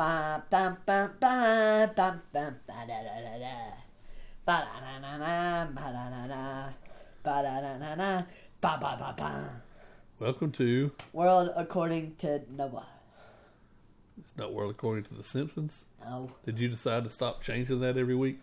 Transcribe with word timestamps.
Ba 0.00 0.42
ba 0.48 0.78
ba 0.86 1.12
ba 1.20 1.92
ba 1.92 1.92
ba 1.94 2.08
ba 2.32 2.50
da 2.64 2.86
da 2.88 3.20
da 3.20 3.36
da. 3.36 3.56
Ba 4.46 4.64
da 4.64 4.80
da 4.80 4.96
da 4.96 5.18
da 5.18 5.66
ba 5.74 5.92
da 5.92 6.08
da 6.08 6.26
da. 6.26 6.72
Ba 7.22 7.42
da 7.42 7.60
da 7.60 7.76
da 7.76 7.94
da 7.96 8.26
ba 8.62 8.78
ba 8.80 8.96
ba 8.96 9.14
ba. 9.14 9.60
Welcome 10.18 10.52
to 10.52 10.90
World 11.12 11.50
according 11.54 12.14
to 12.16 12.40
Noah. 12.50 12.86
It's 14.18 14.32
Not 14.38 14.54
World 14.54 14.70
According 14.70 15.04
to 15.04 15.14
The 15.14 15.22
Simpsons. 15.22 15.84
No. 16.02 16.30
Did 16.46 16.58
you 16.58 16.68
decide 16.68 17.04
to 17.04 17.10
stop 17.10 17.42
changing 17.42 17.80
that 17.80 17.98
every 17.98 18.16
week? 18.16 18.40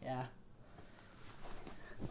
Yeah. 0.00 0.26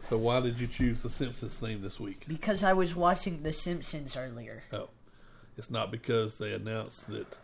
So 0.00 0.18
why 0.18 0.40
did 0.40 0.60
you 0.60 0.66
choose 0.66 1.02
the 1.02 1.08
Simpsons 1.08 1.54
theme 1.54 1.80
this 1.80 1.98
week? 1.98 2.24
Because 2.28 2.62
I 2.62 2.74
was 2.74 2.94
watching 2.94 3.44
The 3.44 3.54
Simpsons 3.54 4.14
earlier. 4.14 4.64
Oh, 4.74 4.90
it's 5.56 5.70
not 5.70 5.90
because 5.90 6.34
they 6.34 6.52
announced 6.52 7.08
that 7.08 7.38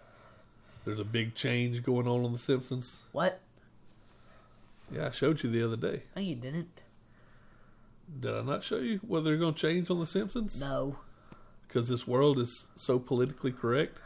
there's 0.89 1.01
a 1.01 1.05
big 1.05 1.35
change 1.35 1.83
going 1.83 2.09
on 2.09 2.25
on 2.25 2.33
The 2.33 2.39
Simpsons. 2.39 3.03
What? 3.13 3.43
Yeah, 4.91 5.09
I 5.09 5.11
showed 5.11 5.43
you 5.43 5.51
the 5.51 5.63
other 5.63 5.77
day. 5.77 6.05
No, 6.17 6.23
you 6.23 6.35
didn't. 6.35 6.81
Did 8.21 8.35
I 8.35 8.41
not 8.41 8.63
show 8.63 8.79
you 8.79 8.99
what 9.07 9.23
they're 9.23 9.37
going 9.37 9.53
to 9.53 9.61
change 9.61 9.91
on 9.91 10.01
The 10.01 10.07
Simpsons? 10.07 10.59
No. 10.59 10.97
Because 11.67 11.91
this 11.91 12.07
world 12.07 12.39
is 12.39 12.65
so 12.75 12.99
politically 12.99 13.53
correct. 13.53 14.01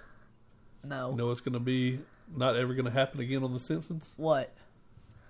No. 0.83 1.13
You 1.13 1.19
know 1.19 1.29
what's 1.29 1.41
going 1.41 1.53
to 1.53 1.61
be 1.61 2.01
not 2.37 2.57
ever 2.57 2.75
going 2.75 2.87
to 2.87 2.91
happen 2.91 3.21
again 3.21 3.45
on 3.45 3.53
The 3.53 3.61
Simpsons? 3.61 4.13
What? 4.17 4.53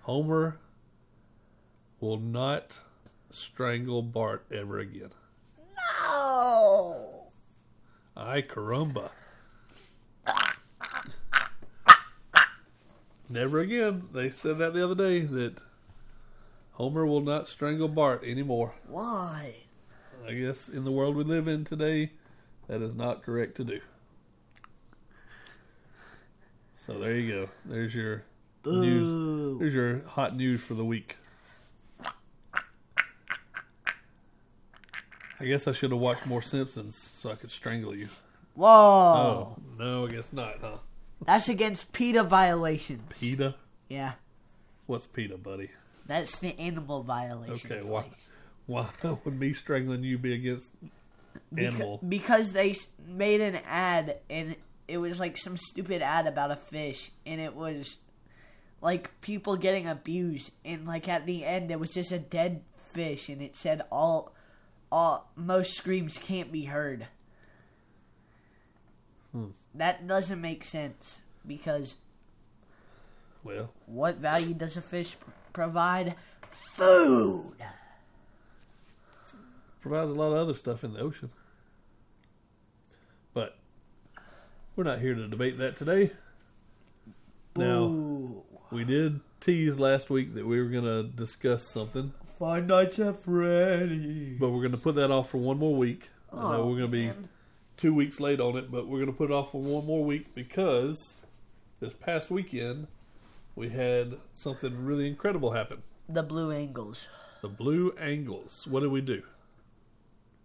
Homer 0.01 0.57
will 2.01 2.19
not 2.19 2.81
strangle 3.29 4.01
Bart 4.01 4.47
ever 4.51 4.79
again. 4.79 5.11
No. 5.77 7.27
Ay 8.17 8.41
caramba. 8.41 9.11
Never 13.33 13.61
again. 13.61 14.09
They 14.13 14.29
said 14.29 14.59
that 14.59 14.75
the 14.75 14.85
other 14.85 14.95
day 14.95 15.21
that 15.21 15.63
Homer 16.73 17.07
will 17.07 17.23
not 17.23 17.47
strangle 17.47 17.89
Bart 17.89 18.23
anymore. 18.25 18.75
Why? 18.87 19.55
I 20.29 20.35
guess 20.35 20.69
in 20.69 20.85
the 20.85 20.93
world 20.93 21.17
we 21.17 21.25
live 21.25 21.49
in 21.49 21.65
today, 21.65 22.11
that 22.69 22.83
is 22.83 22.95
not 22.95 23.23
correct 23.23 23.57
to 23.57 23.65
do. 23.65 23.81
So 26.77 26.99
there 26.99 27.17
you 27.17 27.33
go. 27.33 27.49
There's 27.65 27.95
your 27.95 28.25
news. 28.67 29.59
There's 29.59 29.73
your 29.73 30.03
hot 30.09 30.37
news 30.37 30.63
for 30.63 30.75
the 30.75 30.85
week. 30.85 31.17
I 35.41 35.47
guess 35.47 35.67
I 35.67 35.73
should 35.73 35.91
have 35.91 36.01
watched 36.01 36.27
more 36.27 36.43
Simpsons 36.43 36.97
so 36.97 37.31
I 37.31 37.37
could 37.37 37.51
strangle 37.51 37.97
you. 37.97 38.11
Whoa. 38.55 38.69
Oh, 38.69 39.57
no, 39.79 40.07
I 40.07 40.11
guess 40.11 40.35
not, 40.35 40.59
huh? 40.61 40.77
That's 41.25 41.49
against 41.49 41.93
PETA 41.93 42.25
violations. 42.25 43.19
PETA? 43.19 43.55
Yeah. 43.89 44.13
What's 44.87 45.07
PETA, 45.07 45.39
buddy? 45.39 45.71
That's 46.07 46.39
the 46.39 46.59
animal 46.59 47.03
violation. 47.03 47.71
Okay, 47.73 47.83
why, 47.83 48.07
why 48.67 48.89
would 49.25 49.39
me 49.39 49.53
strangling 49.53 50.03
you 50.03 50.19
be 50.19 50.35
against 50.35 50.73
animal? 51.57 51.99
Beca- 51.99 52.09
because 52.09 52.53
they 52.53 52.75
made 53.07 53.41
an 53.41 53.57
ad 53.67 54.19
and 54.29 54.57
it 54.89 54.99
was 54.99 55.21
like 55.21 55.39
some 55.39 55.57
stupid 55.57 56.03
ad 56.03 56.27
about 56.27 56.51
a 56.51 56.57
fish 56.57 57.13
and 57.25 57.41
it 57.41 57.55
was 57.55 57.99
like 58.81 59.21
people 59.21 59.57
getting 59.57 59.87
abused 59.87 60.53
and 60.65 60.87
like 60.87 61.09
at 61.09 61.25
the 61.25 61.45
end 61.45 61.71
it 61.71 61.79
was 61.79 61.95
just 61.95 62.11
a 62.11 62.19
dead 62.19 62.63
fish 62.77 63.29
and 63.29 63.41
it 63.41 63.57
said 63.57 63.83
all 63.91 64.35
all 64.91 65.31
most 65.37 65.75
screams 65.75 66.19
can't 66.19 66.53
be 66.53 66.65
heard. 66.65 67.07
Hmm. 69.33 69.51
That 69.75 70.07
doesn't 70.07 70.41
make 70.41 70.65
sense 70.65 71.23
because 71.47 71.97
Well, 73.43 73.71
what 73.87 74.17
value 74.17 74.55
does 74.55 74.77
a 74.77 74.81
fish 74.83 75.17
provide? 75.53 76.15
Food. 76.77 77.55
provides 79.81 80.11
a 80.11 80.15
lot 80.15 80.33
of 80.33 80.39
other 80.39 80.55
stuff 80.55 80.85
in 80.85 80.93
the 80.95 81.01
ocean. 81.01 81.31
But 83.35 83.57
we're 84.77 84.85
not 84.85 85.01
here 85.01 85.15
to 85.15 85.27
debate 85.27 85.59
that 85.59 85.77
today. 85.77 86.13
Now, 87.57 87.83
Ooh. 87.85 88.43
we 88.71 88.85
did 88.85 89.21
tease 89.41 89.79
last 89.79 90.09
week 90.09 90.35
that 90.35 90.47
we 90.47 90.61
were 90.61 90.69
going 90.69 90.85
to 90.85 91.03
discuss 91.03 91.63
something, 91.65 92.13
Five 92.39 92.67
Nights 92.67 92.99
at 92.99 93.21
Freddy. 93.21 94.37
but 94.39 94.51
we're 94.51 94.61
going 94.61 94.73
to 94.73 94.79
put 94.79 94.95
that 94.97 95.11
off 95.11 95.31
for 95.31 95.39
one 95.39 95.59
more 95.59 95.75
week. 95.75 96.11
Oh, 96.33 96.67
we're 96.67 96.79
going 96.79 96.83
to 96.83 96.89
be 96.89 97.07
man. 97.07 97.29
Two 97.77 97.95
weeks 97.95 98.21
late 98.21 98.41
on 98.41 98.57
it, 98.57 98.71
but 98.71 98.87
we're 98.87 98.99
going 98.99 99.11
to 99.11 99.17
put 99.17 99.31
it 99.31 99.35
off 99.35 99.53
for 99.53 99.61
one 99.61 99.87
more 99.87 100.05
week 100.05 100.35
because 100.35 101.23
this 101.81 101.93
past 101.95 102.31
weekend 102.31 102.87
we 103.55 103.69
had 103.69 104.15
something 104.35 104.85
really 104.85 105.07
incredible 105.07 105.53
happen. 105.53 105.83
The 106.09 106.23
Blue 106.23 106.51
Angles. 106.51 107.09
The 107.43 107.49
Blue 107.49 107.93
Angles. 107.99 108.67
What 108.67 108.81
did 108.81 108.91
we 108.91 109.01
do? 109.01 109.23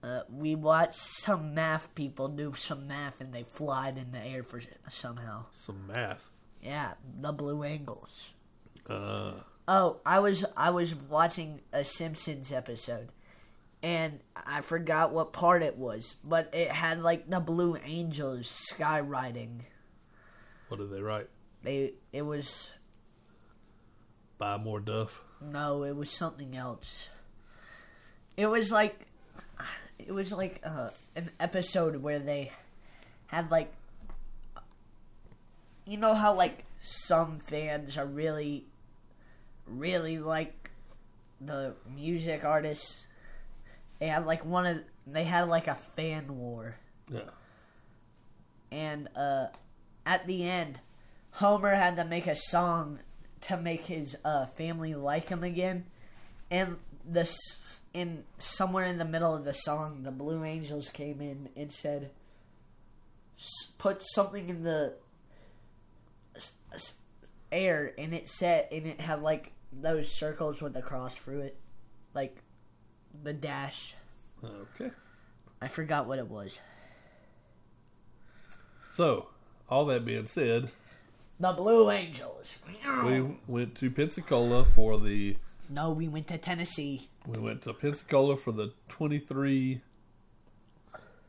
Uh, 0.03 0.21
we 0.29 0.55
watched 0.55 0.95
some 0.95 1.53
math 1.53 1.93
people 1.95 2.27
do 2.27 2.53
some 2.55 2.87
math 2.87 3.19
and 3.19 3.33
they 3.33 3.43
flied 3.43 3.97
in 3.97 4.11
the 4.11 4.19
air 4.19 4.43
for 4.43 4.61
somehow. 4.89 5.45
Some 5.53 5.87
math. 5.87 6.29
Yeah, 6.61 6.93
the 7.19 7.31
Blue 7.31 7.63
Angles. 7.63 8.33
Uh, 8.89 9.33
Oh, 9.69 9.99
I 10.05 10.19
was 10.19 10.45
I 10.55 10.69
was 10.69 10.95
watching 10.95 11.59
a 11.73 11.83
Simpsons 11.83 12.53
episode, 12.53 13.09
and 13.83 14.19
I 14.35 14.61
forgot 14.61 15.11
what 15.11 15.33
part 15.33 15.61
it 15.63 15.77
was, 15.77 16.15
but 16.23 16.53
it 16.53 16.69
had 16.69 17.01
like 17.01 17.29
the 17.29 17.39
Blue 17.39 17.77
Angels 17.83 18.47
skywriting. 18.73 19.61
what 20.69 20.77
did 20.79 20.91
they 20.91 21.01
write? 21.01 21.29
They 21.63 21.93
it 22.11 22.23
was 22.23 22.71
Buy 24.37 24.57
more 24.57 24.79
Duff. 24.79 25.21
no, 25.41 25.83
it 25.83 25.95
was 25.95 26.11
something 26.11 26.55
else. 26.55 27.09
It 28.35 28.47
was 28.47 28.71
like 28.71 29.07
it 29.99 30.11
was 30.11 30.31
like 30.31 30.61
uh, 30.63 30.89
an 31.16 31.29
episode 31.39 31.97
where 31.97 32.19
they 32.19 32.51
had 33.27 33.49
like 33.51 33.73
you 35.85 35.97
know 35.97 36.13
how 36.13 36.33
like 36.33 36.66
some 36.81 37.39
fans 37.39 37.97
are 37.97 38.05
really 38.05 38.66
really 39.66 40.17
like 40.19 40.69
the 41.41 41.73
music 41.95 42.43
artists 42.45 43.06
they 44.00 44.08
had 44.08 44.25
like 44.25 44.46
one 44.46 44.66
of 44.66 44.78
they 45.06 45.24
had 45.24 45.47
like 45.47 45.68
a 45.68 45.75
fan 45.75 46.38
war. 46.38 46.75
Yeah. 47.09 47.22
and 48.72 49.08
uh 49.16 49.47
at 50.06 50.28
the 50.28 50.47
end 50.47 50.80
homer 51.31 51.74
had 51.75 51.96
to 51.96 52.03
make 52.03 52.28
a 52.28 52.35
song 52.35 53.00
to 53.41 53.56
make 53.58 53.85
his 53.85 54.18
uh 54.25 54.46
family 54.47 54.94
like 54.94 55.30
him 55.30 55.44
again. 55.44 55.85
And 56.52 56.78
this 57.06 57.38
in 57.94 58.24
somewhere 58.38 58.85
in 58.85 58.97
the 58.97 59.06
middle 59.06 59.34
of 59.34 59.46
the 59.46 59.53
song 59.53 60.03
the 60.03 60.12
blue 60.12 60.44
angels 60.44 60.90
came 60.90 61.22
in 61.22 61.50
and 61.56 61.72
said 61.72 62.12
s- 63.38 63.72
put 63.78 64.02
something 64.02 64.50
in 64.50 64.64
the 64.64 64.96
air 67.52 67.94
and 67.97 68.14
it 68.14 68.28
said 68.29 68.68
and 68.72 68.85
it 68.85 69.00
had 69.00 69.22
like 69.22 69.53
those 69.72 70.12
circles 70.12 70.62
with 70.62 70.75
a 70.75 70.81
cross 70.81 71.14
through 71.14 71.40
it. 71.41 71.58
Like 72.14 72.35
the 73.23 73.34
dash 73.34 73.94
Okay. 74.44 74.91
i 75.62 75.68
forgot 75.68 76.07
what 76.07 76.19
it 76.19 76.28
was 76.28 76.59
So, 78.91 79.28
all 79.69 79.85
that 79.85 80.06
being 80.06 80.25
said, 80.28 80.69
the 81.40 81.53
blue 81.53 81.91
angels 81.91 82.57
we 83.06 83.35
went 83.47 83.75
to 83.75 83.91
Pensacola 83.91 84.66
for 84.66 85.00
the. 85.00 85.38
no 85.69 85.91
we 85.91 86.07
went 86.07 86.28
to 86.29 86.38
tennessee 86.38 87.09
We 87.28 87.38
went 87.40 87.62
to 87.63 87.73
Pensacola 87.73 88.38
for 88.38 88.51
the 88.51 88.73
23 88.90 89.81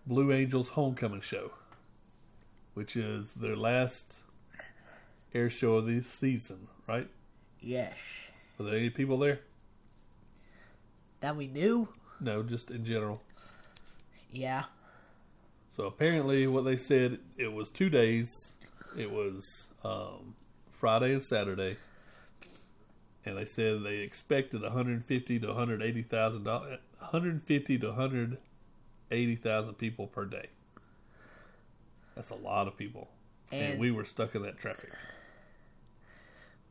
Blue 0.06 0.33
Angels 0.33 0.71
Homecoming 0.71 1.21
Show, 1.21 1.50
which 2.72 2.97
is 2.97 3.34
their 3.34 3.56
last 3.56 4.21
air 5.34 5.50
show 5.50 5.75
of 5.75 5.87
the 5.87 6.00
season, 6.02 6.69
right? 6.87 7.08
yes 7.61 7.93
Were 8.56 8.64
there 8.67 8.76
any 8.79 8.88
people 8.91 9.19
there? 9.19 9.41
That 11.20 11.37
we 11.37 11.47
knew 11.49 11.88
No, 12.20 12.43
just 12.43 12.70
in 12.70 12.85
general. 12.85 13.23
yeah 14.32 14.65
So 15.76 15.85
apparently, 15.87 16.47
what 16.47 16.65
they 16.65 16.76
said 16.76 17.19
it 17.37 17.53
was 17.53 17.70
two 17.70 17.88
days. 17.91 18.53
It 18.97 19.11
was 19.12 19.69
um, 19.85 20.35
Friday 20.70 21.12
and 21.12 21.23
Saturday, 21.23 21.76
and 23.25 23.37
they 23.37 23.44
said 23.44 23.82
they 23.85 23.99
expected 23.99 24.62
150 24.62 25.38
to 25.41 25.47
180 25.47 26.03
thousand 26.03 26.44
dollars, 26.44 26.79
150 26.99 27.79
to 27.79 27.87
180 27.88 29.37
thousand 29.37 29.75
people 29.75 30.06
per 30.06 30.25
day. 30.25 30.49
That's 32.17 32.31
a 32.31 32.35
lot 32.35 32.67
of 32.67 32.76
people, 32.76 33.09
and, 33.53 33.73
And- 33.73 33.81
we 33.81 33.91
were 33.93 34.05
stuck 34.05 34.35
in 34.35 34.43
that 34.43 34.59
traffic. 34.59 34.91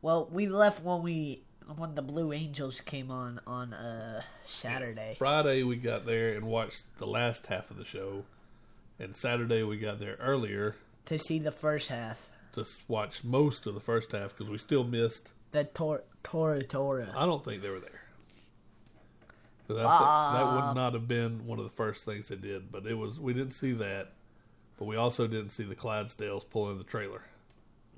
Well, 0.02 0.28
we 0.30 0.46
left 0.48 0.82
when 0.84 1.02
we 1.02 1.42
when 1.76 1.94
the 1.94 2.02
Blue 2.02 2.32
Angels 2.32 2.80
came 2.80 3.10
on 3.10 3.40
on 3.46 3.72
uh 3.74 4.22
Saturday. 4.46 5.14
Friday 5.18 5.62
we 5.62 5.76
got 5.76 6.06
there 6.06 6.34
and 6.34 6.46
watched 6.46 6.84
the 6.98 7.06
last 7.06 7.46
half 7.48 7.70
of 7.70 7.76
the 7.76 7.84
show, 7.84 8.24
and 8.98 9.14
Saturday 9.16 9.62
we 9.62 9.78
got 9.78 10.00
there 10.00 10.16
earlier 10.20 10.76
to 11.06 11.18
see 11.18 11.38
the 11.38 11.52
first 11.52 11.88
half. 11.88 12.28
to 12.52 12.64
watch 12.88 13.22
most 13.24 13.66
of 13.66 13.74
the 13.74 13.80
first 13.80 14.12
half 14.12 14.30
because 14.36 14.50
we 14.50 14.58
still 14.58 14.84
missed. 14.84 15.32
The 15.52 15.64
Tor- 15.64 16.04
Tora 16.22 16.62
Tora. 16.62 17.12
I 17.16 17.24
don't 17.26 17.44
think 17.44 17.62
they 17.62 17.70
were 17.70 17.80
there. 17.80 18.02
Thi- 19.66 19.74
that 19.74 19.84
would 20.54 20.74
not 20.74 20.94
have 20.94 21.06
been 21.06 21.46
one 21.46 21.58
of 21.58 21.64
the 21.64 21.70
first 21.70 22.04
things 22.04 22.28
they 22.28 22.36
did, 22.36 22.72
but 22.72 22.86
it 22.86 22.94
was. 22.94 23.20
We 23.20 23.34
didn't 23.34 23.52
see 23.52 23.72
that, 23.72 24.12
but 24.78 24.86
we 24.86 24.96
also 24.96 25.26
didn't 25.26 25.50
see 25.50 25.64
the 25.64 25.74
Clydesdales 25.74 26.48
pulling 26.48 26.78
the 26.78 26.84
trailer. 26.84 27.22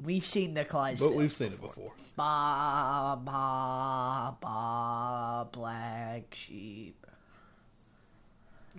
We've 0.03 0.25
seen 0.25 0.55
the 0.55 0.65
Clydesdale. 0.65 1.11
But 1.11 1.17
we've 1.17 1.33
seen 1.33 1.53
it 1.53 1.61
before. 1.61 1.93
Ba 2.17 3.19
ba 3.23 4.37
ba 4.41 5.49
black 5.53 6.35
sheep. 6.35 7.07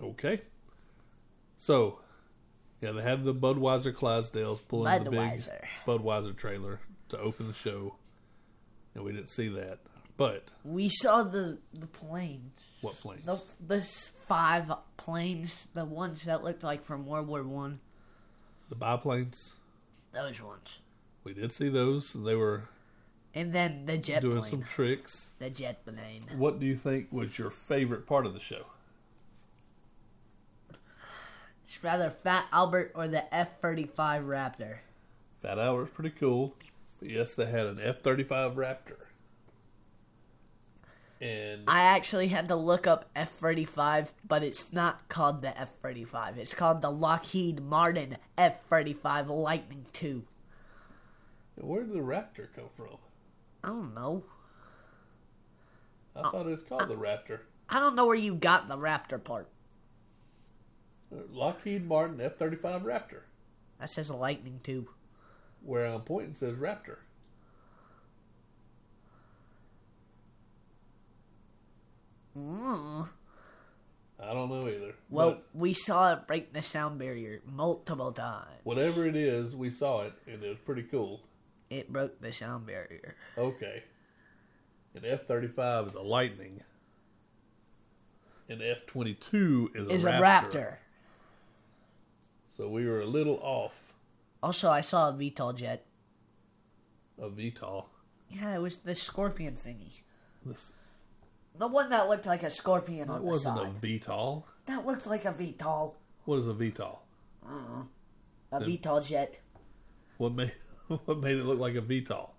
Okay. 0.01 0.41
So, 1.57 1.99
yeah, 2.81 2.91
they 2.91 3.03
had 3.03 3.23
the 3.23 3.33
Budweiser 3.33 3.93
Clydesdales 3.93 4.59
pulling 4.67 5.03
the 5.03 5.09
big 5.11 5.19
Budweiser. 5.19 5.61
Budweiser 5.85 6.35
trailer 6.35 6.79
to 7.09 7.19
open 7.19 7.47
the 7.47 7.53
show, 7.53 7.95
and 8.95 9.03
we 9.03 9.11
didn't 9.11 9.29
see 9.29 9.49
that. 9.49 9.79
But 10.17 10.45
We 10.63 10.89
saw 10.89 11.23
the 11.23 11.59
the 11.73 11.87
planes. 11.87 12.51
what 12.81 12.95
planes? 12.95 13.25
The 13.25 13.41
the 13.65 13.81
five 14.27 14.71
planes, 14.97 15.67
the 15.73 15.85
ones 15.85 16.23
that 16.23 16.43
looked 16.43 16.63
like 16.63 16.83
from 16.83 17.05
World 17.05 17.27
War 17.27 17.43
One. 17.43 17.79
The 18.69 18.75
biplanes. 18.75 19.53
Those 20.13 20.41
ones. 20.41 20.79
We 21.23 21.33
did 21.33 21.53
see 21.53 21.69
those. 21.69 22.13
They 22.13 22.35
were 22.35 22.63
And 23.33 23.53
then 23.53 23.85
the 23.85 23.97
jet 23.97 24.21
doing 24.21 24.39
plane. 24.39 24.49
some 24.51 24.63
tricks. 24.63 25.31
The 25.39 25.49
jet 25.49 25.85
plane. 25.85 26.21
What 26.35 26.59
do 26.59 26.65
you 26.65 26.75
think 26.75 27.07
was 27.11 27.37
your 27.37 27.49
favorite 27.49 28.05
part 28.07 28.25
of 28.25 28.33
the 28.33 28.39
show? 28.39 28.65
It's 31.65 31.81
rather 31.83 32.09
Fat 32.09 32.45
Albert 32.51 32.91
or 32.95 33.07
the 33.07 33.33
F 33.33 33.59
thirty 33.61 33.85
five 33.85 34.23
Raptor. 34.23 34.77
Fat 35.41 35.57
Albert's 35.57 35.91
pretty 35.93 36.09
cool. 36.11 36.53
But 36.99 37.09
yes, 37.09 37.33
they 37.35 37.45
had 37.45 37.65
an 37.67 37.79
F 37.81 38.01
thirty 38.01 38.23
five 38.23 38.53
Raptor. 38.53 38.97
And 41.21 41.65
I 41.67 41.83
actually 41.83 42.29
had 42.29 42.47
to 42.47 42.55
look 42.55 42.87
up 42.87 43.05
F 43.15 43.31
thirty 43.33 43.63
five, 43.63 44.11
but 44.27 44.43
it's 44.43 44.73
not 44.73 45.07
called 45.07 45.41
the 45.43 45.57
F 45.57 45.69
thirty 45.81 46.03
five. 46.03 46.37
It's 46.37 46.53
called 46.55 46.81
the 46.81 46.91
Lockheed 46.91 47.61
Martin 47.61 48.17
F 48.37 48.65
thirty 48.69 48.93
five 48.93 49.29
Lightning 49.29 49.85
two. 49.93 50.23
Where 51.61 51.83
did 51.83 51.93
the 51.93 51.99
Raptor 51.99 52.47
come 52.55 52.69
from? 52.75 52.97
I 53.63 53.67
don't 53.67 53.93
know. 53.93 54.23
I 56.15 56.23
thought 56.23 56.47
it 56.47 56.49
was 56.49 56.61
called 56.67 56.89
the 56.89 56.95
Raptor. 56.95 57.39
I 57.69 57.79
don't 57.79 57.95
know 57.95 58.05
where 58.05 58.15
you 58.15 58.35
got 58.35 58.67
the 58.67 58.77
Raptor 58.77 59.23
part. 59.23 59.47
Lockheed 61.11 61.85
Martin 61.85 62.19
F 62.19 62.37
thirty 62.37 62.55
five 62.57 62.81
Raptor. 62.81 63.21
That 63.79 63.91
says 63.91 64.09
a 64.09 64.15
Lightning 64.15 64.59
two. 64.63 64.89
Where 65.63 65.85
I'm 65.85 66.01
pointing 66.01 66.33
says 66.33 66.55
Raptor. 66.55 66.97
Mm. 72.37 73.09
I 74.19 74.33
don't 74.33 74.49
know 74.49 74.67
either. 74.67 74.93
Well, 75.09 75.31
But 75.31 75.47
we 75.53 75.73
saw 75.73 76.13
it 76.13 76.27
break 76.27 76.53
the 76.53 76.61
sound 76.61 76.99
barrier 76.99 77.41
multiple 77.45 78.11
times. 78.11 78.59
whatever 78.63 79.05
it 79.05 79.15
is, 79.15 79.55
we 79.55 79.69
saw 79.69 80.01
it 80.01 80.13
and 80.27 80.43
it 80.43 80.47
was 80.49 80.57
pretty 80.59 80.83
cool. 80.83 81.21
It 81.71 81.91
broke 81.91 82.19
the 82.21 82.33
sound 82.33 82.67
barrier. 82.67 83.15
Okay. 83.37 83.83
An 84.93 85.03
F 85.05 85.25
thirty 85.25 85.47
five 85.47 85.87
is 85.87 85.95
a 85.95 86.01
Lightning. 86.01 86.61
An 88.49 88.61
F 88.61 88.85
twenty 88.85 89.13
two 89.13 89.71
is 89.73 89.87
a 89.87 89.91
Is 89.91 90.03
Raptor. 90.03 90.17
a 90.17 90.21
Raptor. 90.21 90.73
So 92.57 92.67
we 92.67 92.85
were 92.85 92.99
a 92.99 93.05
little 93.05 93.39
off 93.41 93.93
Also, 94.43 94.69
I 94.69 94.81
saw 94.81 95.09
a 95.09 95.13
VTOL 95.13 95.55
jet. 95.55 95.85
a 97.17 97.29
VTOL. 97.29 97.85
Yeah, 98.29 98.53
it 98.55 98.59
was 98.59 98.79
the 98.79 98.93
scorpion 98.93 99.55
thingy. 99.55 100.01
This, 100.45 100.73
The 101.57 101.67
one 101.67 101.89
that 101.89 102.09
looked 102.09 102.25
like 102.25 102.43
a 102.43 102.49
scorpion 102.49 103.07
that 103.07 103.13
on 103.13 103.21
the 103.21 103.27
wasn't 103.27 103.57
side. 103.57 103.67
a 103.67 103.85
VTOL. 103.87 104.43
That 104.65 104.85
looked 104.85 105.07
like 105.07 105.23
a 105.23 105.31
VTOL. 105.31 105.95
What 106.25 106.39
is 106.39 106.47
a 106.49 106.53
VTOL? 106.53 106.97
A 108.51 108.59
VTOL 108.59 109.07
jet. 109.07 109.39
What 110.17 110.33
made 110.33 110.51
what 111.05 111.19
made 111.19 111.37
it 111.37 111.45
look 111.45 111.59
like 111.59 111.75
a 111.75 111.81
VTOL? 111.81 112.29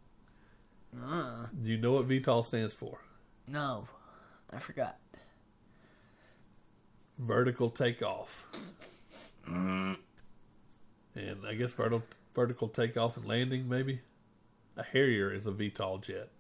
Uh, 1.03 1.47
Do 1.63 1.71
you 1.71 1.79
know 1.79 1.93
what 1.93 2.09
VTOL 2.09 2.45
stands 2.45 2.75
for? 2.75 2.99
no, 3.49 3.87
I 4.53 4.59
forgot. 4.59 4.99
Vertical 7.19 7.71
takeoff. 7.71 8.47
And 9.47 9.97
I 11.47 11.55
guess 11.55 11.73
vertical 11.73 12.03
vertical 12.35 12.69
takeoff 12.69 13.17
and 13.17 13.27
landing, 13.27 13.69
maybe. 13.69 14.01
A 14.77 14.83
Harrier 14.83 15.33
is 15.33 15.47
a 15.47 15.51
VTOL 15.53 16.01
jet. 16.03 16.31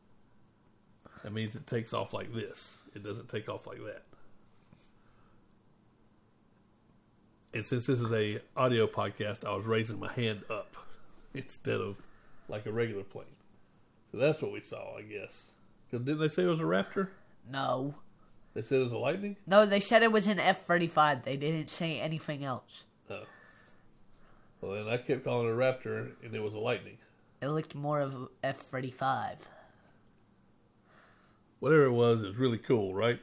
That 1.23 1.33
means 1.33 1.55
it 1.55 1.67
takes 1.67 1.93
off 1.93 2.13
like 2.15 2.33
this. 2.33 2.79
It 2.95 3.03
doesn't 3.03 3.29
take 3.29 3.49
off 3.49 3.67
like 3.67 3.79
that. 3.85 4.03
And 7.55 7.67
since 7.67 7.87
this 7.87 8.01
is 8.01 8.13
a 8.13 8.41
audio 8.57 8.87
podcast, 8.87 9.45
I 9.47 9.55
was 9.55 9.67
raising 9.67 10.01
my 10.01 10.11
hand 10.13 10.43
up 10.51 10.72
instead 11.35 11.81
of 11.81 11.97
like 12.49 12.67
a 12.67 12.73
regular 12.73 13.05
plane. 13.05 13.37
So 14.11 14.19
that's 14.19 14.43
what 14.43 14.53
we 14.53 14.61
saw, 14.61 14.97
I 14.97 15.03
guess. 15.03 15.45
'Cause 15.91 16.01
didn't 16.01 16.21
they 16.21 16.29
say 16.29 16.45
it 16.45 16.49
was 16.49 16.61
a 16.61 16.65
Raptor? 16.65 17.11
No. 17.51 17.97
They 18.55 18.63
said 18.63 18.81
it 18.81 18.85
was 18.85 18.93
a 18.93 18.99
Lightning. 18.99 19.37
No, 19.47 19.65
they 19.65 19.81
said 19.81 20.03
it 20.03 20.13
was 20.13 20.27
an 20.27 20.39
F 20.39 20.67
35. 20.67 21.25
They 21.25 21.37
didn't 21.37 21.69
say 21.69 21.99
anything 21.99 22.45
else. 22.45 22.85
Oh. 23.09 23.25
Well, 24.61 24.73
then 24.73 24.89
I 24.89 24.99
kept 24.99 25.25
calling 25.25 25.49
it 25.49 25.53
a 25.53 25.57
Raptor, 25.57 26.13
and 26.23 26.35
it 26.35 26.41
was 26.41 26.55
a 26.55 26.59
Lightning. 26.59 26.99
It 27.41 27.49
looked 27.49 27.75
more 27.75 28.01
of 28.01 28.15
an 28.15 28.29
F 28.43 28.59
35. 28.59 29.49
Whatever 31.61 31.85
it 31.85 31.93
was, 31.93 32.23
it 32.23 32.29
was 32.29 32.37
really 32.37 32.59
cool, 32.59 32.95
right? 32.95 33.21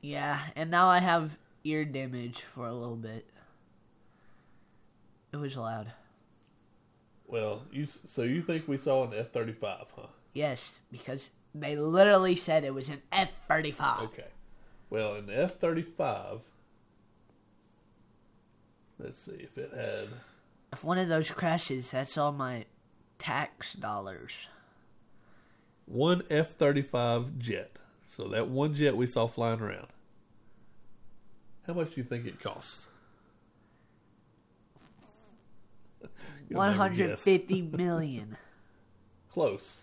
Yeah, 0.00 0.50
and 0.54 0.70
now 0.70 0.88
I 0.88 0.98
have 1.00 1.38
ear 1.64 1.84
damage 1.84 2.42
for 2.42 2.66
a 2.66 2.74
little 2.74 2.96
bit. 2.96 3.28
It 5.32 5.38
was 5.38 5.56
loud. 5.56 5.92
Well, 7.34 7.62
you 7.72 7.88
so 8.06 8.22
you 8.22 8.40
think 8.40 8.68
we 8.68 8.78
saw 8.78 9.04
an 9.04 9.12
F 9.12 9.32
thirty 9.32 9.54
five, 9.54 9.92
huh? 9.96 10.06
Yes, 10.34 10.78
because 10.92 11.30
they 11.52 11.74
literally 11.74 12.36
said 12.36 12.62
it 12.62 12.72
was 12.72 12.88
an 12.88 13.02
F 13.10 13.28
35. 13.48 14.02
Okay. 14.02 14.28
Well, 14.88 15.16
in 15.16 15.26
the 15.26 15.36
F 15.36 15.56
thirty 15.56 15.82
five, 15.82 16.42
let's 19.00 19.20
see 19.20 19.32
if 19.32 19.58
it 19.58 19.72
had. 19.74 20.10
If 20.72 20.84
one 20.84 20.96
of 20.96 21.08
those 21.08 21.28
crashes, 21.32 21.90
that's 21.90 22.16
all 22.16 22.30
my 22.30 22.66
tax 23.18 23.72
dollars. 23.72 24.30
one 25.86 26.22
F 26.30 26.52
thirty 26.52 26.82
five 26.82 27.36
jet. 27.36 27.80
So 28.06 28.28
that 28.28 28.46
one 28.46 28.74
jet 28.74 28.96
we 28.96 29.08
saw 29.08 29.26
flying 29.26 29.60
around. 29.60 29.88
How 31.66 31.74
much 31.74 31.94
do 31.94 31.94
you 31.96 32.04
think 32.04 32.26
it 32.26 32.38
costs? 32.38 32.86
One 36.48 36.74
hundred 36.74 37.18
fifty 37.18 37.62
million. 37.76 38.36
Close. 39.30 39.82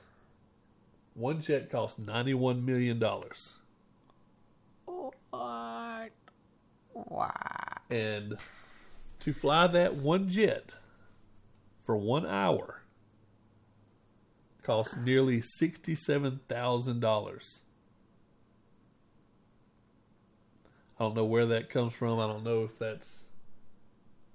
One 1.13 1.41
jet 1.41 1.69
cost 1.69 1.99
ninety 1.99 2.33
one 2.33 2.65
million 2.65 2.99
dollars. 2.99 3.53
What? 4.85 6.11
Wow. 6.93 7.31
And 7.89 8.37
to 9.21 9.33
fly 9.33 9.67
that 9.67 9.95
one 9.95 10.27
jet 10.29 10.75
for 11.83 11.97
one 11.97 12.25
hour 12.25 12.81
cost 14.63 14.97
nearly 14.97 15.41
sixty-seven 15.41 16.41
thousand 16.47 16.99
dollars. 16.99 17.61
I 20.99 21.03
don't 21.03 21.15
know 21.15 21.25
where 21.25 21.47
that 21.47 21.69
comes 21.69 21.93
from. 21.93 22.19
I 22.19 22.27
don't 22.27 22.43
know 22.43 22.63
if 22.63 22.77
that's 22.77 23.23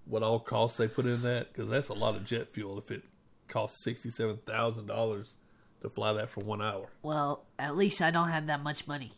what 0.06 0.22
all 0.22 0.38
costs 0.40 0.78
they 0.78 0.88
put 0.88 1.04
in 1.06 1.22
that 1.22 1.52
because 1.52 1.68
that's 1.68 1.88
a 1.88 1.92
lot 1.94 2.14
of 2.16 2.24
jet 2.24 2.48
fuel. 2.52 2.78
If 2.78 2.90
it 2.90 3.02
costs 3.48 3.82
sixty-seven 3.84 4.38
thousand 4.46 4.86
dollars 4.86 5.34
to 5.82 5.90
fly 5.90 6.12
that 6.14 6.30
for 6.30 6.40
one 6.42 6.62
hour, 6.62 6.86
Well, 7.02 7.44
at 7.58 7.76
least 7.76 8.00
I 8.00 8.10
don't 8.10 8.28
have 8.30 8.46
that 8.46 8.62
much 8.62 8.86
money. 8.88 9.12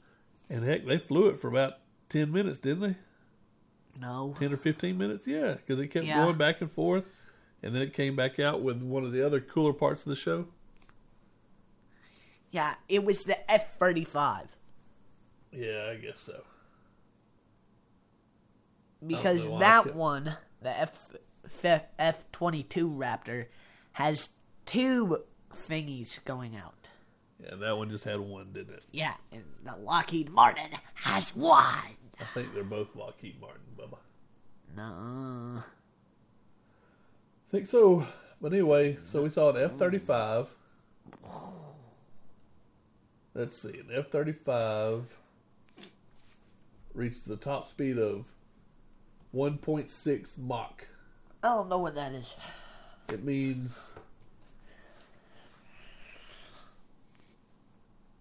and 0.51 0.65
heck, 0.65 0.85
they 0.87 0.99
flew 0.99 1.29
it 1.29 1.41
for 1.41 1.49
about 1.49 1.75
ten 2.09 2.33
minutes, 2.33 2.59
didn't 2.59 2.81
they? 2.81 2.97
No. 4.01 4.33
10 4.39 4.53
or 4.53 4.57
15 4.57 4.97
minutes 4.97 5.27
yeah 5.27 5.55
because 5.55 5.81
it 5.81 5.89
kept 5.89 6.07
Yeah. 6.07 6.23
going 6.25 6.37
back 6.39 6.61
and 6.61 6.71
forth 6.71 7.03
and 7.65 7.75
then 7.75 7.83
it 7.83 7.93
came 7.93 8.15
back 8.15 8.39
out 8.39 8.63
with 8.63 8.81
one 8.81 9.03
of 9.05 9.11
the 9.11 9.27
other 9.27 9.41
cooler 9.41 9.73
parts 9.73 10.03
of 10.05 10.11
the 10.11 10.15
show 10.15 10.47
Yeah, 12.53 12.75
it 12.89 13.03
was 13.05 13.25
the 13.25 13.51
F 13.51 13.77
35. 13.81 14.55
yeah 15.51 15.91
i 15.91 15.97
guess 15.97 16.21
so 16.21 16.45
Because 19.05 19.45
know 19.47 19.53
why 19.53 19.57
I 19.57 19.61
that 19.61 19.95
one, 19.97 20.37
the 20.63 20.71
F 20.71 21.11
F 21.99 22.25
twenty 22.33 22.63
two 22.63 22.89
Raptor, 22.91 23.47
has 23.93 24.31
two 24.67 25.25
thingies 25.55 26.23
going 26.25 26.55
out. 26.57 26.89
yeah 27.43 27.55
that 27.57 27.77
one 27.79 27.89
just 27.91 28.05
had 28.05 28.21
one 28.21 28.49
didn't 28.53 28.75
it 28.75 28.85
Yeah, 28.93 29.15
and 29.33 29.45
the 29.65 29.75
Lockheed 29.77 30.31
Martin 30.31 30.71
has 30.95 31.35
one. 31.35 31.65
i 32.21 32.25
think 32.35 32.53
they're 32.55 32.65
both 32.65 32.95
lockheed 32.97 33.41
martin 33.41 33.63
bubba 33.79 33.97
No, 34.77 35.63
i 35.63 37.51
think 37.51 37.67
so 37.69 38.07
But 38.41 38.53
anyway, 38.53 38.99
so 39.07 39.23
we 39.23 39.31
saw 39.31 39.51
an 39.51 39.63
F 39.63 39.77
thirty 39.77 39.99
five. 39.99 40.47
Let's 43.35 43.61
see, 43.61 43.71
an 43.79 43.89
F 43.93 44.09
thirty 44.11 44.33
five 44.33 45.17
reached 46.95 47.27
the 47.27 47.37
top 47.37 47.69
speed 47.69 47.99
of 47.99 48.27
one 49.33 49.59
point 49.59 49.91
six 49.91 50.37
Mach. 50.39 50.87
I 51.43 51.49
don't 51.49 51.69
know 51.69 51.79
what 51.79 51.95
that 51.95 52.13
is. 52.13 52.37
It 53.13 53.25
means 53.25 53.79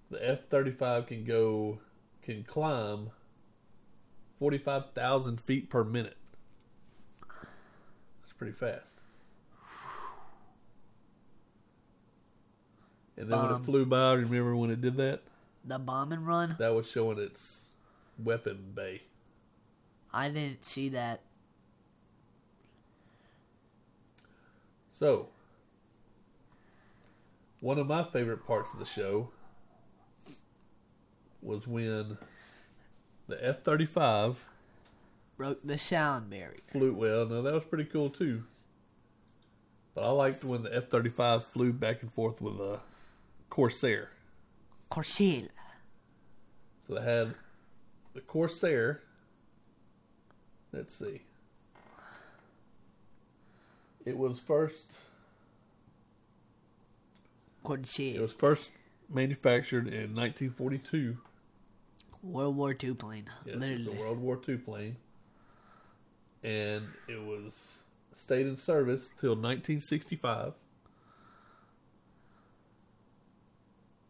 the 0.09 0.29
F 0.29 0.47
thirty 0.49 0.71
five 0.71 1.07
can 1.07 1.25
go 1.25 1.79
can 2.21 2.43
climb 2.43 3.09
forty 4.39 4.57
five 4.57 4.91
thousand 4.93 5.41
feet 5.41 5.69
per 5.69 5.83
minute. 5.83 6.17
That's 8.21 8.33
pretty 8.37 8.53
fast. 8.53 8.83
And 13.19 13.31
then 13.31 13.41
when 13.41 13.55
it 13.55 13.65
flew 13.65 13.85
by, 13.85 14.13
remember 14.13 14.55
when 14.55 14.69
it 14.69 14.79
did 14.79 14.97
that? 14.97 15.21
The 15.65 15.79
bomb 15.79 16.11
and 16.11 16.27
run? 16.27 16.55
That 16.59 16.75
was 16.75 16.89
showing 16.89 17.17
its 17.17 17.63
weapon 18.23 18.73
bay. 18.75 19.01
I 20.13 20.29
didn't 20.29 20.65
see 20.65 20.89
that. 20.89 21.21
So, 24.93 25.27
one 27.59 27.77
of 27.77 27.87
my 27.87 28.03
favorite 28.03 28.45
parts 28.47 28.73
of 28.73 28.79
the 28.79 28.85
show 28.85 29.29
was 31.41 31.67
when 31.67 32.17
the 33.27 33.45
F 33.45 33.61
35 33.63 34.47
Broke 35.37 35.59
the 35.63 35.77
sound 35.77 36.31
barrier. 36.31 36.61
flew. 36.67 36.93
Well, 36.93 37.27
no, 37.27 37.43
that 37.43 37.53
was 37.53 37.63
pretty 37.65 37.85
cool 37.85 38.09
too. 38.09 38.43
But 39.93 40.03
I 40.03 40.09
liked 40.09 40.43
when 40.43 40.63
the 40.63 40.75
F 40.75 40.89
35 40.89 41.45
flew 41.45 41.71
back 41.73 42.01
and 42.01 42.11
forth 42.11 42.41
with 42.41 42.55
a 42.59 42.81
Corsair. 43.49 44.09
Corsair. 44.89 45.49
So 46.87 46.95
they 46.95 47.01
had 47.03 47.35
the 48.13 48.21
Corsair. 48.21 49.01
Let's 50.77 50.93
see. 50.93 51.21
It 54.05 54.15
was 54.15 54.39
first. 54.39 54.93
It 57.67 58.21
was 58.21 58.33
first 58.33 58.69
manufactured 59.09 59.87
in 59.87 60.13
1942. 60.15 61.17
World 62.21 62.55
War 62.55 62.75
II 62.81 62.93
plane. 62.93 63.25
Yes, 63.43 63.55
it 63.55 63.77
was 63.79 63.87
a 63.87 63.91
World 63.91 64.19
War 64.19 64.39
II 64.47 64.57
plane, 64.57 64.97
and 66.43 66.85
it 67.07 67.23
was 67.23 67.79
stayed 68.13 68.45
in 68.45 68.55
service 68.55 69.09
till 69.19 69.31
1965. 69.31 70.53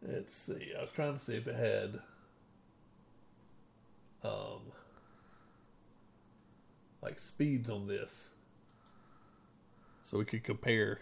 Let's 0.06 0.34
see. 0.36 0.74
I 0.78 0.82
was 0.82 0.92
trying 0.92 1.18
to 1.18 1.24
see 1.24 1.36
if 1.36 1.48
it 1.48 1.56
had, 1.56 2.02
um, 4.30 4.67
like 7.08 7.22
speeds 7.22 7.70
on 7.70 7.88
this, 7.88 8.28
so 10.04 10.18
we 10.18 10.26
could 10.26 10.44
compare. 10.44 11.00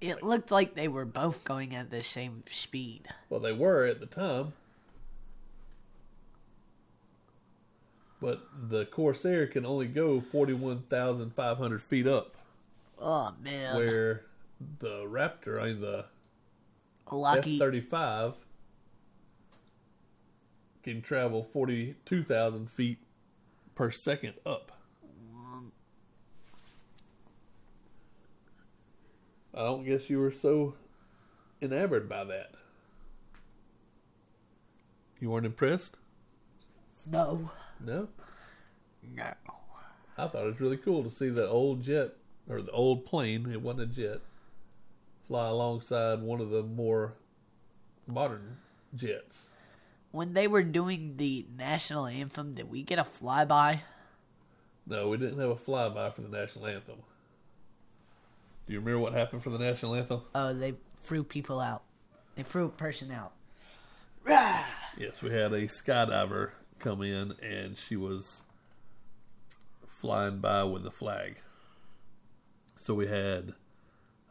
It 0.00 0.22
looked 0.22 0.50
like 0.50 0.74
they 0.74 0.88
were 0.88 1.04
both 1.04 1.44
going 1.44 1.74
at 1.74 1.90
the 1.90 2.02
same 2.02 2.44
speed. 2.50 3.08
Well, 3.28 3.40
they 3.40 3.52
were 3.52 3.84
at 3.84 4.00
the 4.00 4.06
time. 4.06 4.54
But 8.18 8.46
the 8.70 8.86
Corsair 8.86 9.46
can 9.46 9.66
only 9.66 9.86
go 9.88 10.22
41,500 10.22 11.82
feet 11.82 12.06
up, 12.06 12.36
Oh 12.98 13.34
man. 13.42 13.76
where 13.76 14.22
the 14.78 15.04
Raptor, 15.04 15.60
I 15.60 15.66
mean 15.66 15.82
the 15.82 16.06
F 17.06 17.12
Lucky 17.12 17.58
35, 17.58 18.36
can 20.86 21.02
travel 21.02 21.42
42,000 21.42 22.70
feet 22.70 22.98
per 23.74 23.90
second 23.90 24.34
up. 24.46 24.70
I 29.52 29.64
don't 29.64 29.84
guess 29.84 30.08
you 30.08 30.20
were 30.20 30.30
so 30.30 30.74
enamored 31.60 32.08
by 32.08 32.22
that. 32.24 32.52
You 35.18 35.30
weren't 35.30 35.46
impressed? 35.46 35.98
No. 37.10 37.50
No? 37.84 38.06
No. 39.12 39.32
I 40.16 40.28
thought 40.28 40.44
it 40.44 40.52
was 40.52 40.60
really 40.60 40.76
cool 40.76 41.02
to 41.02 41.10
see 41.10 41.30
the 41.30 41.48
old 41.48 41.82
jet, 41.82 42.12
or 42.48 42.62
the 42.62 42.70
old 42.70 43.06
plane, 43.06 43.50
it 43.50 43.60
wasn't 43.60 43.90
a 43.90 43.92
jet, 43.92 44.20
fly 45.26 45.48
alongside 45.48 46.20
one 46.20 46.40
of 46.40 46.50
the 46.50 46.62
more 46.62 47.14
modern 48.06 48.58
jets. 48.94 49.48
When 50.16 50.32
they 50.32 50.48
were 50.48 50.62
doing 50.62 51.18
the 51.18 51.44
national 51.58 52.06
anthem, 52.06 52.54
did 52.54 52.70
we 52.70 52.82
get 52.82 52.98
a 52.98 53.04
flyby? 53.04 53.82
No, 54.86 55.10
we 55.10 55.18
didn't 55.18 55.38
have 55.38 55.50
a 55.50 55.56
flyby 55.56 56.14
for 56.14 56.22
the 56.22 56.30
national 56.30 56.66
anthem. 56.68 57.00
Do 58.66 58.72
you 58.72 58.78
remember 58.78 59.00
what 59.00 59.12
happened 59.12 59.42
for 59.42 59.50
the 59.50 59.58
national 59.58 59.94
anthem? 59.94 60.22
Oh, 60.34 60.54
they 60.54 60.72
threw 61.02 61.22
people 61.22 61.60
out. 61.60 61.82
They 62.34 62.44
threw 62.44 62.64
a 62.64 62.70
person 62.70 63.12
out. 63.12 63.32
Yes, 64.96 65.20
we 65.20 65.34
had 65.34 65.52
a 65.52 65.66
skydiver 65.66 66.52
come 66.78 67.02
in 67.02 67.34
and 67.42 67.76
she 67.76 67.94
was 67.94 68.40
flying 69.86 70.38
by 70.38 70.64
with 70.64 70.82
the 70.82 70.90
flag. 70.90 71.42
So 72.78 72.94
we 72.94 73.06
had, 73.06 73.50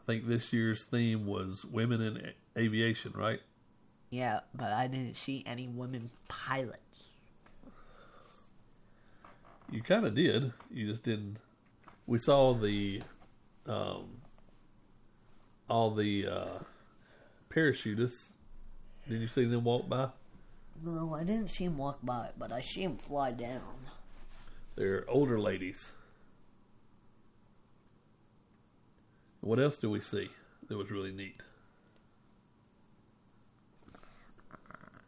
I 0.00 0.04
think 0.04 0.26
this 0.26 0.52
year's 0.52 0.82
theme 0.82 1.26
was 1.26 1.64
women 1.64 2.00
in 2.00 2.32
aviation, 2.58 3.12
right? 3.12 3.38
Yeah, 4.10 4.40
but 4.54 4.72
I 4.72 4.86
didn't 4.86 5.16
see 5.16 5.42
any 5.46 5.66
women 5.66 6.10
pilots. 6.28 6.80
You 9.70 9.82
kind 9.82 10.06
of 10.06 10.14
did. 10.14 10.52
You 10.70 10.86
just 10.86 11.02
didn't. 11.02 11.38
We 12.06 12.18
saw 12.18 12.54
the, 12.54 13.02
um, 13.66 14.22
all 15.68 15.90
the 15.90 16.26
uh, 16.28 16.58
parachutists. 17.50 18.30
Did 19.08 19.20
you 19.20 19.28
see 19.28 19.44
them 19.44 19.64
walk 19.64 19.88
by? 19.88 20.10
No, 20.84 21.14
I 21.14 21.24
didn't 21.24 21.48
see 21.48 21.64
him 21.64 21.78
walk 21.78 21.98
by, 22.02 22.30
but 22.38 22.52
I 22.52 22.60
see 22.60 22.82
him 22.82 22.96
fly 22.96 23.32
down. 23.32 23.86
They're 24.76 25.04
older 25.08 25.40
ladies. 25.40 25.92
What 29.40 29.58
else 29.58 29.78
do 29.78 29.90
we 29.90 30.00
see 30.00 30.28
that 30.68 30.76
was 30.76 30.90
really 30.90 31.12
neat? 31.12 31.40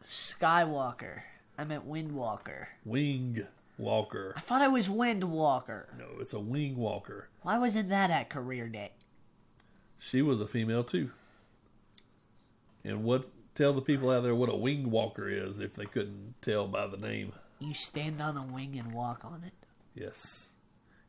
Skywalker. 0.09 1.21
I 1.57 1.63
meant 1.65 1.87
Windwalker. 1.87 2.67
Wing 2.83 3.45
walker. 3.77 4.33
I 4.35 4.39
thought 4.39 4.61
it 4.61 4.71
was 4.71 4.87
Windwalker. 4.87 5.85
No, 5.97 6.05
it's 6.19 6.33
a 6.33 6.39
wing 6.39 6.77
walker. 6.77 7.29
Why 7.41 7.57
wasn't 7.57 7.89
that 7.89 8.09
at 8.09 8.29
career 8.29 8.67
day? 8.67 8.91
She 9.99 10.21
was 10.21 10.39
a 10.41 10.47
female 10.47 10.83
too. 10.83 11.11
And 12.83 13.03
what? 13.03 13.29
Tell 13.55 13.73
the 13.73 13.81
people 13.81 14.09
out 14.09 14.23
there 14.23 14.35
what 14.35 14.47
a 14.47 14.55
wing 14.55 14.89
walker 14.89 15.27
is 15.27 15.59
if 15.59 15.75
they 15.75 15.85
couldn't 15.85 16.35
tell 16.41 16.65
by 16.65 16.87
the 16.87 16.95
name. 16.95 17.33
You 17.59 17.73
stand 17.73 18.21
on 18.21 18.37
a 18.37 18.43
wing 18.43 18.77
and 18.79 18.93
walk 18.93 19.25
on 19.25 19.43
it. 19.45 19.51
Yes, 19.93 20.49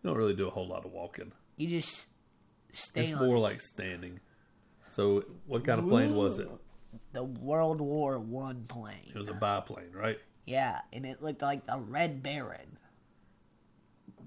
you 0.03 0.11
don't 0.11 0.19
really 0.19 0.35
do 0.35 0.49
a 0.49 0.51
whole 0.51 0.67
lot 0.67 0.85
of 0.85 0.91
walking. 0.91 1.31
You 1.57 1.69
just 1.69 2.09
stay 2.73 3.11
It's 3.11 3.21
on 3.21 3.25
more 3.25 3.39
like 3.39 3.61
standing. 3.61 4.19
So, 4.89 5.25
what 5.47 5.63
kind 5.63 5.79
of 5.79 5.89
plane 5.89 6.17
was 6.17 6.41
it? 6.41 6.49
The 7.13 7.23
World 7.25 7.81
War 7.81 8.19
One 8.19 8.65
plane. 8.69 9.13
It 9.15 9.19
was 9.19 9.29
a 9.29 9.33
biplane, 9.35 9.93
right? 9.93 10.19
Yeah, 10.47 10.81
and 10.93 11.05
it 11.07 11.23
looked 11.23 11.43
like 11.43 11.67
the 11.67 11.79
Red 11.79 12.23
Baron. 12.23 12.79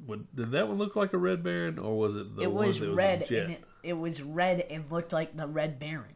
Would, 0.07 0.27
did 0.35 0.51
that 0.51 0.67
one 0.67 0.77
look 0.77 0.95
like 0.95 1.13
a 1.13 1.17
Red 1.17 1.43
Baron, 1.43 1.79
or 1.79 1.97
was 1.97 2.15
it 2.15 2.35
the 2.35 2.43
it 2.43 2.51
one 2.51 2.67
was 2.67 2.79
that 2.79 2.89
was 2.89 2.97
red, 2.97 3.21
a 3.21 3.25
jet? 3.25 3.43
and 3.45 3.51
it, 3.53 3.63
it 3.83 3.93
was 3.93 4.21
red 4.21 4.59
and 4.69 4.89
looked 4.91 5.13
like 5.13 5.35
the 5.35 5.47
Red 5.47 5.79
Baron. 5.79 6.15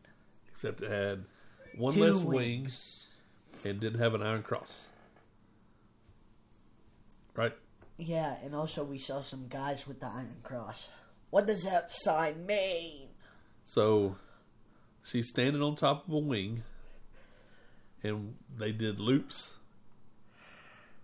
Except 0.49 0.81
it 0.81 0.91
had 0.91 1.25
one 1.77 1.93
Two 1.93 2.01
less 2.03 2.15
wings. 2.15 3.07
wing 3.63 3.71
and 3.71 3.79
didn't 3.79 3.99
have 3.99 4.13
an 4.13 4.21
iron 4.21 4.43
cross. 4.43 4.87
Right? 7.35 7.53
Yeah, 7.97 8.35
and 8.43 8.55
also 8.55 8.83
we 8.83 8.97
saw 8.97 9.21
some 9.21 9.47
guys 9.47 9.87
with 9.87 9.99
the 9.99 10.07
Iron 10.07 10.37
Cross. 10.43 10.89
What 11.29 11.47
does 11.47 11.63
that 11.63 11.91
sign 11.91 12.45
mean? 12.45 13.09
So 13.63 14.15
she's 15.07 15.29
standing 15.29 15.61
on 15.61 15.75
top 15.75 16.07
of 16.07 16.13
a 16.13 16.19
wing, 16.19 16.63
and 18.03 18.35
they 18.57 18.71
did 18.71 18.99
loops. 18.99 19.53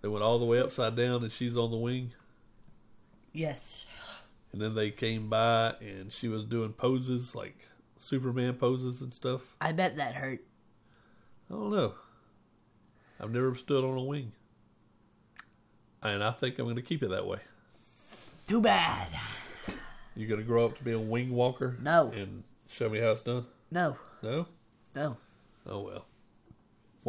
They 0.02 0.08
went 0.08 0.22
all 0.22 0.38
the 0.38 0.44
way 0.44 0.60
upside 0.60 0.96
down, 0.96 1.22
and 1.22 1.32
she's 1.32 1.56
on 1.56 1.70
the 1.70 1.76
wing. 1.76 2.12
Yes. 3.32 3.86
And 4.52 4.60
then 4.60 4.74
they 4.74 4.90
came 4.90 5.28
by, 5.28 5.74
and 5.80 6.12
she 6.12 6.28
was 6.28 6.44
doing 6.44 6.72
poses 6.72 7.34
like 7.34 7.68
Superman 7.96 8.54
poses 8.54 9.00
and 9.00 9.12
stuff. 9.12 9.56
I 9.60 9.72
bet 9.72 9.96
that 9.96 10.14
hurt. 10.14 10.44
I 11.50 11.54
don't 11.54 11.70
know. 11.70 11.94
I've 13.20 13.30
never 13.30 13.54
stood 13.54 13.84
on 13.84 13.96
a 13.96 14.02
wing, 14.02 14.32
and 16.02 16.22
I 16.22 16.32
think 16.32 16.58
I'm 16.58 16.66
going 16.66 16.76
to 16.76 16.82
keep 16.82 17.02
it 17.02 17.10
that 17.10 17.26
way. 17.26 17.38
Too 18.48 18.60
bad. 18.60 19.08
You're 20.16 20.28
gonna 20.28 20.42
grow 20.42 20.66
up 20.66 20.76
to 20.76 20.84
be 20.84 20.92
a 20.92 20.98
wing 20.98 21.30
walker? 21.30 21.76
No. 21.80 22.12
And 22.14 22.44
show 22.68 22.88
me 22.88 23.00
how 23.00 23.12
it's 23.12 23.22
done? 23.22 23.46
No, 23.70 23.96
No? 24.22 24.46
no. 24.94 25.16
Oh 25.66 25.80
well. 25.80 26.06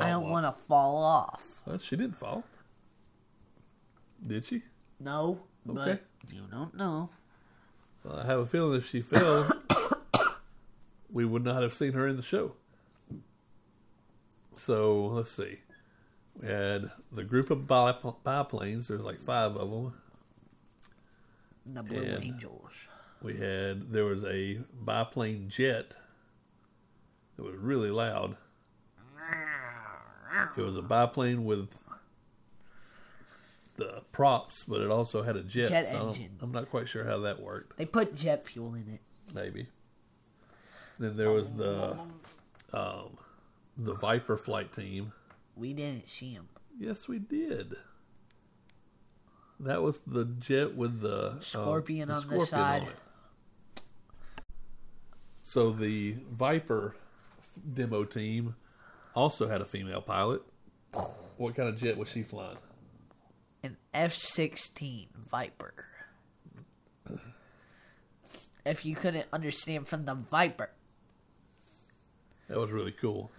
I 0.01 0.09
don't 0.09 0.29
want 0.29 0.45
to 0.45 0.61
fall 0.67 1.03
off. 1.03 1.61
Well, 1.65 1.77
she 1.77 1.95
didn't 1.95 2.17
fall. 2.17 2.43
Did 4.25 4.43
she? 4.45 4.63
No, 4.99 5.43
Okay. 5.69 5.99
but 6.23 6.33
you 6.33 6.41
don't 6.51 6.75
know. 6.75 7.09
Well, 8.03 8.19
I 8.19 8.25
have 8.25 8.39
a 8.39 8.45
feeling 8.45 8.77
if 8.77 8.87
she 8.89 9.01
fell, 9.01 9.49
we 11.11 11.25
would 11.25 11.43
not 11.43 11.61
have 11.61 11.73
seen 11.73 11.93
her 11.93 12.07
in 12.07 12.17
the 12.17 12.23
show. 12.23 12.53
So 14.57 15.05
let's 15.07 15.31
see. 15.31 15.59
We 16.41 16.47
had 16.47 16.91
the 17.11 17.23
group 17.23 17.49
of 17.49 17.67
biplanes. 17.67 18.87
There's 18.87 19.01
like 19.01 19.21
five 19.21 19.55
of 19.55 19.69
them. 19.71 19.93
The 21.65 21.83
Blue 21.83 22.01
And- 22.01 22.23
Angels. 22.23 22.71
We 23.21 23.37
had 23.37 23.91
there 23.91 24.05
was 24.05 24.23
a 24.23 24.59
biplane 24.83 25.49
jet 25.49 25.95
that 27.35 27.43
was 27.43 27.55
really 27.55 27.91
loud. 27.91 28.37
It 30.57 30.61
was 30.61 30.77
a 30.77 30.81
biplane 30.81 31.45
with 31.45 31.69
the 33.77 34.03
props, 34.11 34.63
but 34.67 34.81
it 34.81 34.89
also 34.89 35.21
had 35.23 35.35
a 35.35 35.43
jet. 35.43 35.69
Jet 35.69 35.87
so 35.87 36.07
engine. 36.09 36.37
I'm 36.41 36.51
not 36.51 36.69
quite 36.69 36.87
sure 36.87 37.05
how 37.05 37.19
that 37.19 37.41
worked. 37.41 37.77
They 37.77 37.85
put 37.85 38.15
jet 38.15 38.45
fuel 38.45 38.73
in 38.75 38.87
it. 38.93 39.01
Maybe. 39.33 39.67
Then 40.99 41.17
there 41.17 41.31
was 41.31 41.51
the 41.51 41.99
um, 42.73 43.17
the 43.77 43.93
Viper 43.93 44.37
flight 44.37 44.71
team. 44.73 45.13
We 45.55 45.73
didn't 45.73 46.09
see 46.09 46.33
him. 46.33 46.47
Yes, 46.77 47.07
we 47.07 47.19
did. 47.19 47.75
That 49.59 49.81
was 49.81 50.01
the 50.05 50.25
jet 50.25 50.75
with 50.75 50.99
the 51.01 51.17
uh, 51.17 51.39
Scorpion 51.41 52.09
on 52.09 52.27
the 52.27 52.45
side. 52.45 52.83
it. 52.83 53.81
So 55.41 55.71
the 55.71 56.17
Viper 56.29 56.95
demo 57.73 58.03
team 58.03 58.55
also 59.13 59.47
had 59.47 59.61
a 59.61 59.65
female 59.65 60.01
pilot. 60.01 60.41
What 61.37 61.55
kind 61.55 61.67
of 61.69 61.77
jet 61.77 61.97
was 61.97 62.09
she 62.09 62.23
flying? 62.23 62.57
An 63.63 63.77
F 63.93 64.13
sixteen 64.15 65.07
Viper. 65.29 65.73
If 68.65 68.83
you 68.85 68.95
couldn't 68.95 69.27
understand 69.31 69.87
from 69.87 70.05
the 70.05 70.15
Viper, 70.15 70.71
That 72.47 72.57
was 72.57 72.71
really 72.71 72.91
cool. 72.91 73.29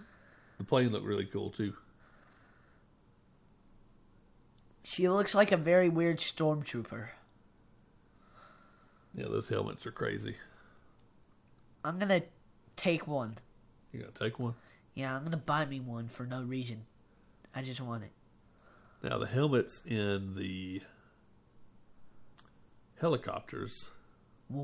The 0.59 0.65
plane 0.65 0.91
looked 0.93 1.05
really 1.07 1.25
cool 1.27 1.51
too. 1.51 1.75
she 4.85 5.09
looks 5.09 5.35
like 5.35 5.51
a 5.51 5.57
very 5.57 5.89
weird 5.89 6.19
stormtrooper. 6.21 7.09
Yeah, 9.15 9.27
those 9.29 9.49
helmets 9.49 9.85
are 9.87 9.91
crazy. 9.91 10.37
I'm 11.85 11.99
gonna 11.99 12.23
take 12.77 13.07
one. 13.09 13.39
You 13.97 14.03
gonna 14.03 14.13
take 14.13 14.39
one? 14.39 14.55
Yeah, 14.95 15.17
I'm 15.17 15.25
gonna 15.25 15.39
buy 15.39 15.65
me 15.65 15.81
one 15.81 16.09
for 16.09 16.27
no 16.27 16.43
reason. 16.43 16.85
I 17.55 17.63
just 17.63 17.81
want 17.81 18.05
it. 18.05 18.13
Now 19.03 19.17
the 19.17 19.27
helmets 19.27 19.81
in 19.87 20.35
the 20.35 20.83
helicopters. 23.01 23.91
I 24.53 24.55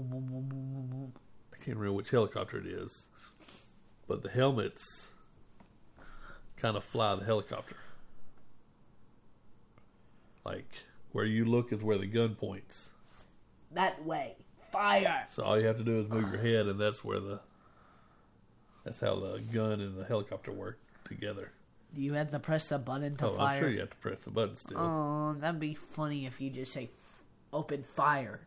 can't 1.64 1.78
remember 1.78 1.92
which 1.92 2.10
helicopter 2.10 2.58
it 2.58 2.66
is, 2.66 3.06
but 4.06 4.22
the 4.22 4.28
helmets 4.28 5.08
kind 6.56 6.76
of 6.76 6.84
fly 6.84 7.14
the 7.14 7.24
helicopter. 7.24 7.76
Like 10.44 10.84
where 11.12 11.24
you 11.24 11.46
look 11.46 11.72
is 11.72 11.82
where 11.82 11.96
the 11.96 12.06
gun 12.06 12.34
points. 12.34 12.90
That 13.70 14.04
way. 14.04 14.36
Fire! 14.70 15.24
So 15.28 15.42
all 15.42 15.58
you 15.58 15.66
have 15.66 15.78
to 15.78 15.84
do 15.84 16.00
is 16.00 16.08
move 16.08 16.32
your 16.32 16.40
head, 16.40 16.66
and 16.66 16.78
that's 16.78 17.02
where 17.02 17.20
the 17.20 17.40
that's 18.84 19.00
how 19.00 19.16
the 19.16 19.42
gun 19.52 19.80
and 19.80 19.96
the 19.96 20.04
helicopter 20.04 20.52
work 20.52 20.78
together. 21.04 21.52
You 21.94 22.14
have 22.14 22.30
to 22.30 22.38
press 22.38 22.68
the 22.68 22.78
button 22.78 23.16
to 23.16 23.26
Oh, 23.28 23.36
fire? 23.36 23.54
I'm 23.56 23.60
sure 23.60 23.68
you 23.70 23.80
have 23.80 23.90
to 23.90 23.96
press 23.96 24.20
the 24.20 24.30
button 24.30 24.56
still. 24.56 24.78
Oh, 24.78 25.34
that'd 25.38 25.60
be 25.60 25.74
funny 25.74 26.24
if 26.26 26.40
you 26.40 26.48
just 26.50 26.72
say 26.72 26.90
open 27.52 27.82
fire. 27.82 28.46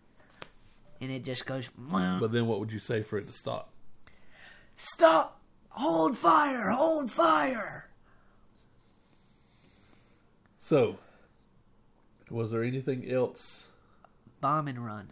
And 1.02 1.12
it 1.12 1.24
just 1.24 1.46
goes, 1.46 1.70
"Meow." 1.78 2.20
But 2.20 2.32
then 2.32 2.48
what 2.48 2.60
would 2.60 2.72
you 2.72 2.80
say 2.80 3.04
for 3.04 3.18
it 3.20 3.28
to 3.28 3.34
stop? 3.34 3.72
stop! 4.78 5.40
Hold 5.70 6.18
fire! 6.18 6.70
Hold 6.72 7.12
fire! 7.12 7.90
So, 10.58 10.98
was 12.30 12.52
there 12.52 12.64
anything 12.64 13.10
else? 13.10 13.68
Bomb 14.42 14.68
and 14.68 14.84
run. 14.86 15.10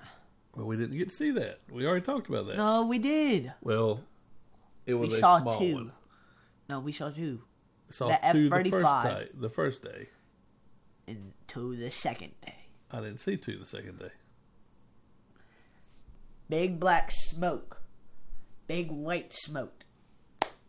Well, 0.56 0.66
we 0.66 0.78
didn't 0.78 0.98
get 0.98 1.10
to 1.10 1.16
see 1.16 1.32
that. 1.32 1.60
We 1.70 1.86
already 1.86 2.06
talked 2.06 2.28
about 2.30 2.48
that. 2.48 2.58
No, 2.58 2.86
we 2.86 2.98
did. 3.00 3.54
Well, 3.62 4.02
it 4.86 4.94
was 4.96 5.12
We 5.12 5.18
a 5.18 5.20
saw 5.20 5.40
two. 5.60 5.74
one. 5.76 5.92
No, 6.70 6.80
we 6.80 6.92
saw 6.92 7.10
two. 7.10 7.42
We 7.88 7.94
saw 7.94 8.08
The 8.08 8.20
two 8.32 8.50
the 8.50 8.70
first 8.70 8.86
F-35. 8.86 9.04
day. 9.04 9.28
The 9.34 9.50
first 9.50 9.82
day. 9.84 10.10
And 11.08 11.34
two 11.48 11.76
the 11.76 11.92
second 11.92 12.32
day. 12.46 12.56
I 12.92 12.98
didn't 13.02 13.20
see 13.20 13.38
two 13.38 13.58
the 13.58 13.66
second 13.66 14.00
day. 14.00 14.12
Big 16.50 16.80
black 16.80 17.10
smoke. 17.12 17.82
Big 18.68 18.92
white 18.92 19.34
smoke. 19.34 19.84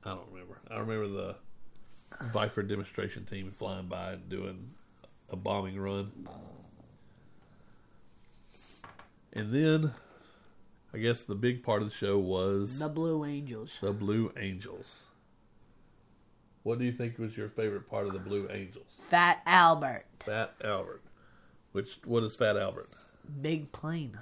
I 0.04 0.10
don't 0.10 0.28
remember. 0.32 0.60
I 0.70 0.78
remember 0.78 1.08
the 1.08 1.36
Viper 2.32 2.62
demonstration 2.62 3.24
team 3.24 3.50
flying 3.50 3.86
by 3.86 4.12
and 4.12 4.28
doing 4.28 4.70
a 5.30 5.36
bombing 5.36 5.78
run. 5.78 6.28
And 9.32 9.52
then, 9.52 9.92
I 10.94 10.98
guess 10.98 11.22
the 11.22 11.34
big 11.34 11.64
part 11.64 11.82
of 11.82 11.88
the 11.88 11.94
show 11.94 12.18
was 12.18 12.78
The 12.78 12.88
Blue 12.88 13.24
Angels. 13.24 13.78
the 13.82 13.92
Blue 13.92 14.32
Angels. 14.38 15.02
What 16.62 16.78
do 16.78 16.84
you 16.84 16.92
think 16.92 17.18
was 17.18 17.36
your 17.36 17.48
favorite 17.48 17.90
part 17.90 18.06
of 18.06 18.12
the 18.12 18.20
Blue 18.20 18.46
Angels? 18.48 19.02
Fat 19.10 19.42
Albert. 19.44 20.04
Fat 20.24 20.54
Albert. 20.62 21.02
Which 21.72 21.98
what 22.04 22.22
is 22.22 22.36
Fat 22.36 22.56
Albert? 22.56 22.90
Big 23.42 23.72
plane. 23.72 24.18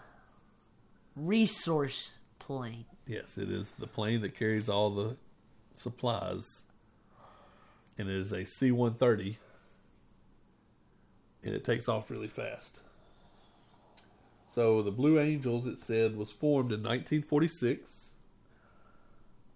Resource 1.14 2.12
plane. 2.38 2.87
Yes, 3.06 3.37
it 3.37 3.50
is 3.50 3.72
the 3.78 3.87
plane 3.87 4.22
that 4.22 4.35
carries 4.35 4.68
all 4.70 4.88
the 4.88 5.16
supplies, 5.74 6.64
and 7.98 8.08
it 8.08 8.16
is 8.16 8.32
a 8.32 8.46
C 8.46 8.72
one 8.72 8.94
thirty, 8.94 9.38
and 11.44 11.54
it 11.54 11.64
takes 11.64 11.87
off 11.87 12.11
really 12.11 12.28
fast. 12.28 12.80
So 14.54 14.82
the 14.82 14.90
Blue 14.90 15.18
Angels, 15.18 15.66
it 15.66 15.78
said, 15.78 16.14
was 16.14 16.30
formed 16.30 16.72
in 16.72 16.82
1946. 16.82 18.10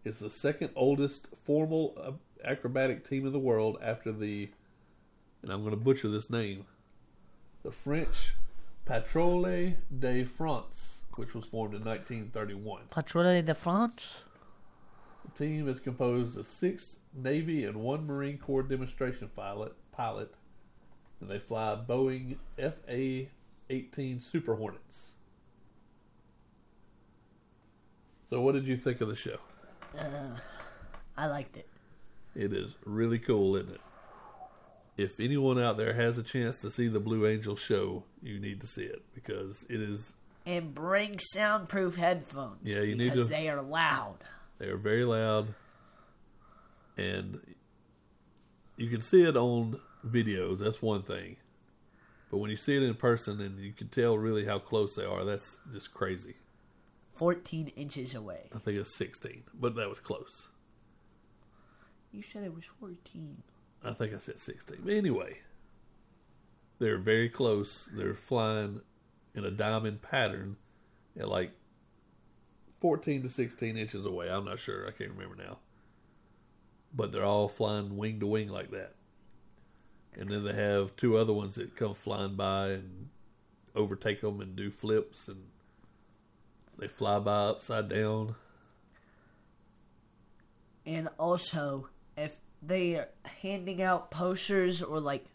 It's 0.07 0.21
the 0.21 0.31
second 0.31 0.71
oldest 0.75 1.29
formal 1.45 1.95
uh, 2.03 2.13
acrobatic 2.43 3.07
team 3.07 3.27
in 3.27 3.35
the 3.35 3.39
world 3.39 3.77
after 3.83 4.11
the, 4.11 4.49
and 5.43 5.53
I'm 5.53 5.61
going 5.61 5.73
to 5.73 5.77
butcher 5.77 6.09
this 6.09 6.31
name, 6.31 6.65
the 7.63 7.73
French 7.73 8.37
Patrole 8.87 9.75
de 9.99 10.25
France, 10.25 11.03
which 11.17 11.35
was 11.35 11.45
formed 11.45 11.75
in 11.75 11.85
1931. 11.85 12.85
Patrouille 12.91 13.45
de 13.45 13.55
France. 13.55 14.25
The 15.27 15.45
team 15.45 15.69
is 15.69 15.79
composed 15.79 16.39
of 16.39 16.47
six 16.47 16.97
Navy 17.15 17.67
and 17.67 17.83
one 17.83 18.07
Marine 18.07 18.39
Corps 18.39 18.63
demonstration 18.63 19.29
pilot, 19.37 19.75
pilot 19.93 20.37
and 21.21 21.31
they 21.31 21.39
fly 21.39 21.79
Boeing 21.87 22.37
FA 22.57 23.27
18 23.71 24.21
Super 24.21 24.55
Hornets. 24.57 25.13
So, 28.29 28.41
what 28.41 28.53
did 28.53 28.67
you 28.67 28.77
think 28.77 29.01
of 29.01 29.09
the 29.09 29.17
show? 29.17 29.39
Uh, 29.99 30.37
I 31.17 31.27
liked 31.29 31.57
it. 31.57 31.69
It 32.35 32.53
is 32.53 32.73
really 32.85 33.19
cool, 33.19 33.57
isn't 33.57 33.73
it? 33.73 33.81
If 34.97 35.21
anyone 35.21 35.61
out 35.61 35.77
there 35.77 35.93
has 35.95 36.19
a 36.19 36.23
chance 36.23 36.61
to 36.63 36.71
see 36.71 36.89
the 36.89 37.01
Blue 37.01 37.27
Angel 37.27 37.55
show, 37.57 38.05
you 38.23 38.39
need 38.41 38.61
to 38.63 38.67
see 38.67 38.83
it 38.83 39.03
because 39.15 39.65
it 39.69 39.81
is 39.81 40.15
And 40.45 40.75
bring 40.75 41.19
soundproof 41.19 41.97
headphones. 41.97 42.61
Yeah, 42.63 42.81
you 42.81 42.97
need 42.97 43.11
because 43.13 43.29
to- 43.29 43.33
they 43.35 43.49
are 43.49 43.63
loud. 43.63 44.17
They 44.59 44.67
are 44.69 44.79
very 44.79 45.05
loud, 45.05 45.55
and 46.97 47.41
you 48.77 48.89
can 48.89 49.03
see 49.03 49.23
it 49.23 49.37
on 49.37 49.79
videos. 50.07 50.61
That's 50.61 50.81
one 50.81 51.03
thing, 51.03 51.37
but 52.31 52.39
when 52.39 52.51
you 52.51 52.57
see 52.57 52.77
it 52.77 52.83
in 52.83 52.95
person 52.95 53.41
and 53.41 53.59
you 53.59 53.73
can 53.73 53.89
tell 53.89 54.19
really 54.19 54.45
how 54.45 54.59
close 54.59 54.97
they 54.97 55.05
are, 55.05 55.25
that's 55.25 55.59
just 55.73 55.95
crazy. 55.95 56.37
14 57.15 57.69
inches 57.77 58.15
away. 58.15 58.51
I 58.55 58.59
think 58.59 58.79
it's 58.79 58.95
sixteen, 58.95 59.45
but 59.55 59.75
that 59.77 59.89
was 59.89 60.01
close. 60.01 60.49
You 62.13 62.23
said 62.23 62.45
it 62.45 62.55
was 62.55 62.65
14. 62.79 63.43
I 63.85 63.93
think 63.93 64.15
I 64.15 64.19
said 64.19 64.39
sixteen. 64.39 64.81
But 64.85 64.95
anyway, 64.95 65.41
they're 66.79 66.99
very 66.99 67.29
close. 67.29 67.89
They're 67.93 68.15
flying 68.15 68.83
in 69.35 69.45
a 69.45 69.51
diamond 69.51 70.03
pattern 70.03 70.57
at 71.19 71.29
like 71.29 71.53
fourteen 72.81 73.23
to 73.23 73.29
sixteen 73.29 73.77
inches 73.77 74.05
away. 74.05 74.29
I'm 74.31 74.45
not 74.45 74.59
sure. 74.59 74.87
I 74.87 74.91
can't 74.91 75.13
remember 75.13 75.37
now. 75.37 75.59
But 76.95 77.13
they're 77.13 77.25
all 77.25 77.49
flying 77.49 77.97
wing 77.97 78.21
to 78.21 78.27
wing 78.27 78.49
like 78.49 78.71
that. 78.73 78.95
And 80.19 80.31
then 80.31 80.45
they 80.45 80.55
have 80.55 80.97
two 80.97 81.17
other 81.17 81.33
ones 81.33 81.57
that 81.57 81.77
come 81.77 81.95
flying 81.95 82.37
by 82.37 82.69
and 82.71 83.09
overtake 83.75 84.23
them 84.23 84.41
and 84.41 84.57
do 84.57 84.71
flips 84.71 85.29
and 85.29 85.45
They 86.79 86.89
fly 86.89 87.19
by 87.19 87.47
upside 87.47 87.89
down. 87.89 88.35
And 90.85 91.09
also, 91.19 91.89
if 92.17 92.37
they 92.63 92.95
are 92.95 93.09
handing 93.43 93.83
out 93.83 94.11
posters 94.11 94.83
or 94.83 95.01
like 95.01 95.27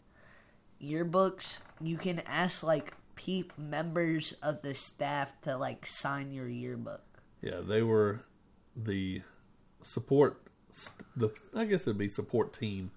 yearbooks, 0.82 1.58
you 1.80 1.96
can 1.96 2.20
ask 2.26 2.62
like 2.62 2.94
peep 3.14 3.52
members 3.58 4.34
of 4.42 4.62
the 4.62 4.74
staff 4.74 5.40
to 5.42 5.56
like 5.56 5.84
sign 5.86 6.32
your 6.32 6.48
yearbook. 6.48 7.02
Yeah, 7.40 7.60
they 7.60 7.82
were 7.82 8.22
the 8.74 9.22
support. 9.82 10.40
The 11.16 11.30
I 11.54 11.66
guess 11.66 11.82
it'd 11.82 11.98
be 11.98 12.08
support 12.08 12.52
team 12.52 12.90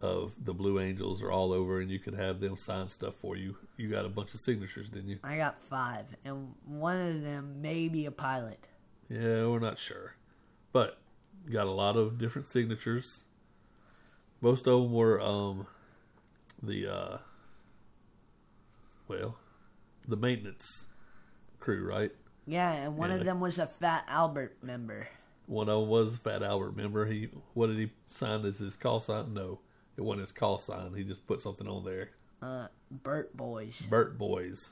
of 0.00 0.32
the 0.44 0.54
Blue 0.54 0.78
Angels 0.80 1.22
are 1.22 1.30
all 1.32 1.52
over, 1.52 1.80
and 1.80 1.90
you 1.90 1.98
could 1.98 2.14
have 2.14 2.40
them 2.40 2.56
sign 2.56 2.88
stuff 2.88 3.14
for 3.16 3.36
you. 3.36 3.56
You 3.76 3.88
got 3.90 4.04
a 4.04 4.08
bunch 4.08 4.32
of 4.34 4.40
signatures, 4.40 4.88
didn't 4.88 5.08
you? 5.08 5.18
I 5.24 5.36
got 5.36 5.60
five, 5.68 6.06
and 6.24 6.54
one 6.64 6.96
of 6.96 7.22
them 7.22 7.60
may 7.60 7.88
be 7.88 8.06
a 8.06 8.10
pilot. 8.12 8.68
Yeah, 9.08 9.46
we're 9.46 9.58
not 9.58 9.78
sure, 9.78 10.14
but 10.72 10.98
got 11.50 11.66
a 11.66 11.70
lot 11.72 11.96
of 11.96 12.18
different 12.18 12.46
signatures. 12.46 13.20
Most 14.40 14.66
of 14.68 14.82
them 14.82 14.92
were 14.92 15.20
um, 15.20 15.66
the 16.62 16.86
uh, 16.86 17.18
well, 19.08 19.36
the 20.06 20.16
maintenance 20.16 20.86
crew, 21.58 21.86
right? 21.88 22.12
Yeah, 22.46 22.72
and 22.72 22.96
one 22.96 23.10
Yeah. 23.10 23.16
of 23.16 23.24
them 23.24 23.40
was 23.40 23.58
a 23.58 23.66
Fat 23.66 24.04
Albert 24.08 24.58
member. 24.62 25.08
One 25.46 25.68
of 25.68 25.80
them 25.80 25.88
was 25.88 26.14
a 26.14 26.18
Fat 26.18 26.42
Albert. 26.42 26.76
member. 26.76 27.06
he 27.06 27.30
what 27.54 27.68
did 27.68 27.78
he 27.78 27.90
sign 28.06 28.44
as 28.44 28.58
his 28.58 28.76
call 28.76 29.00
sign? 29.00 29.32
No, 29.34 29.60
it 29.98 30.02
wasn't 30.02 30.20
his 30.22 30.32
call 30.32 30.56
sign. 30.58 30.94
He 30.94 31.04
just 31.04 31.26
put 31.26 31.42
something 31.42 31.68
on 31.68 31.84
there. 31.84 32.12
Uh, 32.40 32.68
Burt 32.90 33.36
Boys. 33.36 33.84
Burt 33.90 34.16
Boys. 34.16 34.70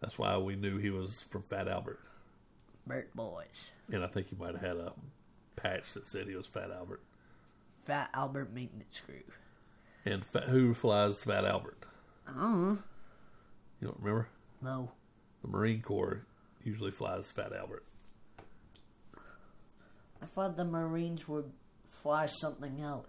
That's 0.00 0.18
why 0.18 0.36
we 0.38 0.54
knew 0.54 0.78
he 0.78 0.90
was 0.90 1.20
from 1.30 1.42
Fat 1.42 1.66
Albert, 1.66 1.98
Burt 2.86 3.14
Boys. 3.16 3.70
and 3.90 4.04
I 4.04 4.06
think 4.08 4.28
he 4.28 4.36
might 4.36 4.52
have 4.54 4.60
had 4.60 4.76
a 4.76 4.92
patch 5.56 5.94
that 5.94 6.06
said 6.06 6.26
he 6.28 6.36
was 6.36 6.46
Fat 6.46 6.70
Albert. 6.70 7.00
Fat 7.84 8.10
Albert 8.14 8.52
Maintenance 8.52 9.00
Crew. 9.04 9.22
And 10.04 10.24
Fat, 10.24 10.44
who 10.44 10.74
flies 10.74 11.24
Fat 11.24 11.44
Albert? 11.44 11.78
Oh, 12.28 12.78
You 13.80 13.88
don't 13.88 13.98
remember? 14.00 14.28
no. 14.60 14.92
The 15.42 15.48
Marine 15.48 15.82
Corps 15.82 16.24
usually 16.62 16.90
flies 16.92 17.30
Fat 17.32 17.52
Albert. 17.52 17.84
I 20.22 20.26
thought 20.26 20.56
the 20.56 20.64
Marines 20.64 21.26
would 21.28 21.50
fly 21.84 22.26
something 22.26 22.80
else. 22.80 23.06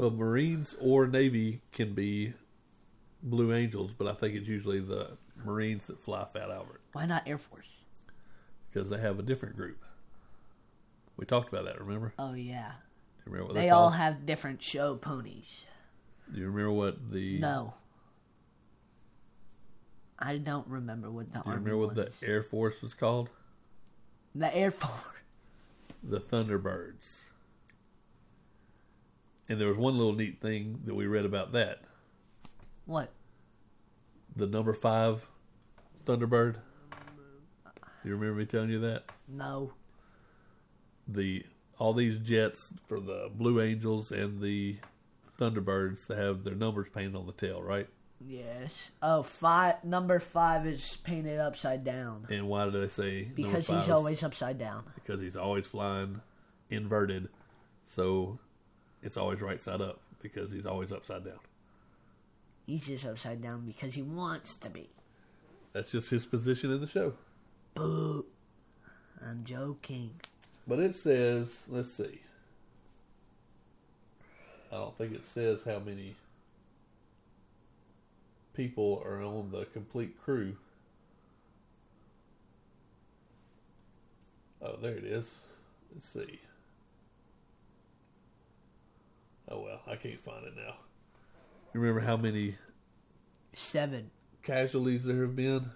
Well, 0.00 0.10
Marines 0.10 0.74
or 0.80 1.06
Navy 1.06 1.60
can 1.72 1.92
be 1.92 2.32
Blue 3.22 3.52
Angels, 3.52 3.92
but 3.92 4.06
I 4.06 4.14
think 4.14 4.34
it's 4.34 4.48
usually 4.48 4.80
the 4.80 5.18
Marines 5.44 5.88
that 5.88 6.00
fly 6.00 6.24
Fat 6.24 6.50
Albert 6.50 6.80
Why 6.94 7.04
not 7.04 7.24
Air 7.28 7.36
Force? 7.36 7.66
because 8.72 8.88
they 8.88 8.98
have 8.98 9.18
a 9.18 9.22
different 9.22 9.56
group. 9.56 9.84
We 11.18 11.26
talked 11.26 11.52
about 11.52 11.66
that. 11.66 11.78
Remember? 11.78 12.14
Oh, 12.18 12.32
yeah. 12.32 12.72
Do 13.18 13.30
you 13.30 13.32
remember 13.32 13.52
what 13.52 13.54
They 13.60 13.68
all 13.68 13.90
have 13.90 14.24
different 14.24 14.62
show 14.62 14.96
ponies. 14.96 15.66
Do 16.32 16.40
you 16.40 16.46
remember 16.46 16.72
what 16.72 17.10
the? 17.12 17.38
No. 17.38 17.74
I 20.18 20.38
don't 20.38 20.66
remember 20.66 21.10
what 21.10 21.30
the 21.30 21.40
Do 21.40 21.42
you 21.44 21.52
army 21.52 21.64
remember 21.64 21.86
what 21.86 21.94
the. 21.94 22.26
Air 22.26 22.42
Force 22.42 22.80
was 22.80 22.94
called? 22.94 23.28
The 24.34 24.54
Air 24.54 24.70
Force. 24.70 24.94
The 26.02 26.20
Thunderbirds. 26.20 27.24
And 29.50 29.60
there 29.60 29.68
was 29.68 29.76
one 29.76 29.98
little 29.98 30.14
neat 30.14 30.40
thing 30.40 30.80
that 30.84 30.94
we 30.94 31.06
read 31.06 31.24
about 31.26 31.50
that. 31.52 31.80
What? 32.86 33.10
The 34.36 34.46
number 34.46 34.72
five 34.72 35.28
Thunderbird. 36.06 36.54
Do 36.54 38.08
you 38.08 38.14
remember 38.14 38.38
me 38.38 38.46
telling 38.46 38.70
you 38.70 38.78
that? 38.80 39.04
No. 39.28 39.72
the 41.06 41.44
all 41.78 41.92
these 41.94 42.18
jets 42.18 42.72
for 42.86 43.00
the 43.00 43.28
Blue 43.34 43.60
Angels 43.60 44.12
and 44.12 44.40
the 44.40 44.76
Thunderbirds 45.38 46.06
they 46.06 46.14
have 46.16 46.44
their 46.44 46.54
numbers 46.54 46.88
painted 46.94 47.16
on 47.16 47.26
the 47.26 47.32
tail, 47.32 47.60
right? 47.62 47.88
Yes. 48.24 48.90
Oh, 49.02 49.22
five. 49.22 49.82
Number 49.82 50.20
five 50.20 50.64
is 50.66 50.98
painted 51.02 51.40
upside 51.40 51.82
down 51.84 52.26
And 52.30 52.48
why 52.48 52.66
do 52.66 52.70
they 52.70 52.86
say 52.88 53.32
because 53.34 53.66
five 53.66 53.80
he's 53.80 53.88
always 53.90 54.22
upside 54.22 54.58
down. 54.58 54.84
because 54.94 55.20
he's 55.20 55.36
always 55.36 55.66
flying 55.66 56.20
inverted, 56.68 57.28
so 57.86 58.38
it's 59.02 59.16
always 59.16 59.40
right 59.40 59.60
side 59.60 59.80
up 59.80 60.00
because 60.22 60.52
he's 60.52 60.66
always 60.66 60.92
upside 60.92 61.24
down. 61.24 61.38
He's 62.66 62.86
just 62.86 63.06
upside 63.06 63.42
down 63.42 63.64
because 63.66 63.94
he 63.94 64.02
wants 64.02 64.54
to 64.56 64.70
be. 64.70 64.90
That's 65.72 65.90
just 65.90 66.10
his 66.10 66.26
position 66.26 66.70
in 66.70 66.80
the 66.80 66.86
show. 66.86 67.14
Boo. 67.74 68.26
I'm 69.24 69.44
joking. 69.44 70.12
But 70.66 70.78
it 70.78 70.94
says, 70.94 71.64
let's 71.68 71.92
see. 71.92 72.20
I 74.72 74.76
don't 74.76 74.96
think 74.96 75.12
it 75.12 75.26
says 75.26 75.62
how 75.64 75.80
many 75.80 76.14
people 78.54 79.02
are 79.04 79.22
on 79.22 79.50
the 79.50 79.64
complete 79.66 80.20
crew. 80.22 80.56
Oh, 84.62 84.76
there 84.80 84.94
it 84.94 85.04
is. 85.04 85.40
Let's 85.92 86.08
see. 86.08 86.38
Oh 89.50 89.60
well, 89.60 89.80
I 89.86 89.96
can't 89.96 90.20
find 90.22 90.46
it 90.46 90.54
now. 90.56 90.74
You 91.74 91.80
remember 91.80 92.00
how 92.00 92.16
many 92.16 92.56
Seven. 93.54 94.10
casualties 94.42 95.04
there 95.04 95.22
have 95.22 95.36
been? 95.36 95.70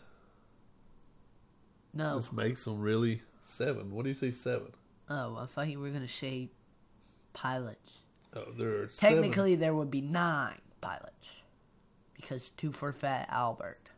No. 1.92 2.18
This 2.18 2.32
makes 2.32 2.64
them 2.64 2.80
really 2.80 3.22
seven. 3.42 3.92
What 3.92 4.02
do 4.04 4.08
you 4.08 4.14
say, 4.14 4.32
seven? 4.32 4.72
Oh, 5.08 5.36
I 5.36 5.46
thought 5.46 5.68
you 5.68 5.78
were 5.80 5.90
gonna 5.90 6.08
say 6.08 6.50
pilots. 7.32 7.98
Oh, 8.34 8.46
there 8.56 8.82
are 8.82 8.88
seven. 8.90 9.22
Technically, 9.22 9.54
there 9.54 9.74
would 9.74 9.90
be 9.90 10.00
nine 10.00 10.60
pilots 10.80 11.28
because 12.16 12.50
two 12.56 12.72
for 12.72 12.92
Fat 12.92 13.28
Albert. 13.30 13.90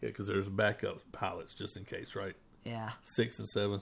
Yeah, 0.00 0.10
because 0.10 0.28
there's 0.28 0.48
backup 0.48 1.00
pilots 1.10 1.54
just 1.54 1.76
in 1.76 1.84
case, 1.84 2.14
right? 2.14 2.34
Yeah. 2.64 2.90
Six 3.02 3.38
and 3.40 3.48
seven. 3.48 3.80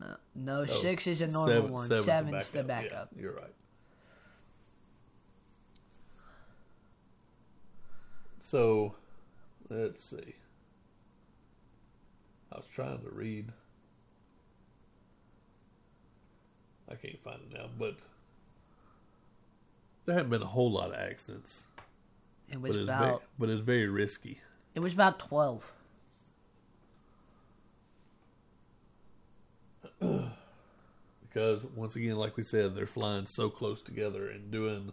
No, 0.00 0.16
no 0.34 0.60
Oh, 0.68 0.80
six 0.82 1.06
is 1.06 1.20
a 1.20 1.26
normal 1.28 1.46
seven- 1.54 1.72
one. 1.72 1.86
seven's 1.88 2.04
Seven's, 2.06 2.50
the 2.50 2.58
the 2.58 2.64
backup. 2.64 3.08
Yeah, 3.14 3.22
you're 3.22 3.32
right. 3.34 3.54
So, 8.40 8.94
let's 9.68 10.04
see. 10.04 10.34
I 12.52 12.56
was 12.56 12.66
trying 12.72 13.02
to 13.02 13.10
read. 13.10 13.52
I 16.90 16.94
can't 16.96 17.20
find 17.22 17.40
it 17.50 17.56
now, 17.56 17.66
but 17.78 17.96
there 20.04 20.14
haven't 20.14 20.30
been 20.30 20.42
a 20.42 20.46
whole 20.46 20.70
lot 20.70 20.90
of 20.90 20.94
accidents. 20.94 21.64
It 22.48 22.54
But 22.60 22.60
was 22.62 22.76
it's, 22.76 22.86
very, 22.86 22.98
about 23.08 23.22
but 23.38 23.48
it's 23.48 23.62
very 23.62 23.88
risky. 23.88 24.40
it 24.74 24.80
was 24.80 24.92
about 24.92 25.18
twelve. 25.18 25.72
because 31.20 31.66
once 31.74 31.96
again, 31.96 32.16
like 32.16 32.36
we 32.36 32.42
said, 32.42 32.74
they're 32.74 32.86
flying 32.86 33.26
so 33.26 33.50
close 33.50 33.82
together 33.82 34.28
and 34.28 34.50
doing 34.50 34.92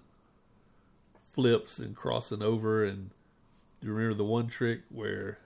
flips 1.33 1.79
and 1.79 1.95
crossing 1.95 2.41
over. 2.41 2.83
And 2.83 3.11
do 3.79 3.87
you 3.87 3.93
remember 3.93 4.17
the 4.17 4.23
one 4.23 4.47
trick 4.47 4.81
where 4.89 5.39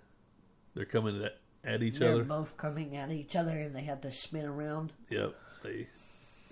they're 0.74 0.86
coming 0.86 1.24
at, 1.24 1.38
at 1.64 1.84
each 1.84 1.98
other? 1.98 2.06
They're 2.06 2.16
other? 2.16 2.24
both 2.24 2.58
coming 2.58 2.96
at 2.96 3.12
each 3.12 3.36
other, 3.36 3.58
and 3.58 3.76
they 3.76 3.84
had 3.84 4.02
to 4.04 4.12
spin 4.12 4.46
around. 4.46 4.94
Yep, 5.10 5.36
they 5.64 5.88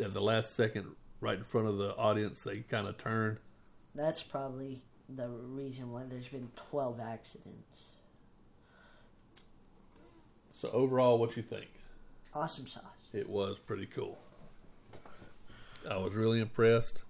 at 0.04 0.14
the 0.14 0.22
last 0.22 0.56
second, 0.56 0.88
right 1.20 1.38
in 1.38 1.44
front 1.44 1.68
of 1.68 1.78
the 1.78 1.96
audience, 1.96 2.42
they 2.44 2.60
kind 2.60 2.88
of 2.88 2.98
turn. 2.98 3.40
That's 3.96 4.24
probably 4.24 4.82
the 5.08 5.28
reason 5.30 5.92
why 5.92 6.04
there's 6.10 6.30
been 6.30 6.50
twelve 6.56 7.00
accidents. 7.00 7.94
So 10.52 10.70
overall, 10.72 11.18
what 11.18 11.36
you 11.36 11.44
think? 11.44 11.68
Awesome 12.36 12.68
sauce. 12.68 12.84
It 13.14 13.30
was 13.30 13.60
pretty 13.60 13.86
cool. 13.86 14.18
I 15.90 15.98
was 15.98 16.14
really 16.14 16.40
impressed. 16.40 17.04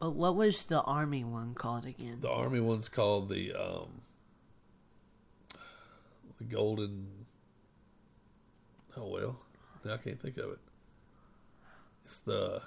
But 0.00 0.10
what 0.10 0.34
was 0.36 0.66
the 0.66 0.80
army 0.82 1.24
one 1.24 1.54
called 1.54 1.86
again? 1.86 2.18
The 2.20 2.30
army 2.30 2.60
one's 2.60 2.88
called 2.88 3.28
the 3.28 3.52
um, 3.54 4.02
the 6.38 6.44
golden. 6.44 7.06
Oh 8.96 9.08
well, 9.08 9.40
I 9.84 9.96
can't 9.98 10.20
think 10.20 10.36
of 10.38 10.50
it. 10.50 10.58
It's 12.04 12.18
the 12.18 12.60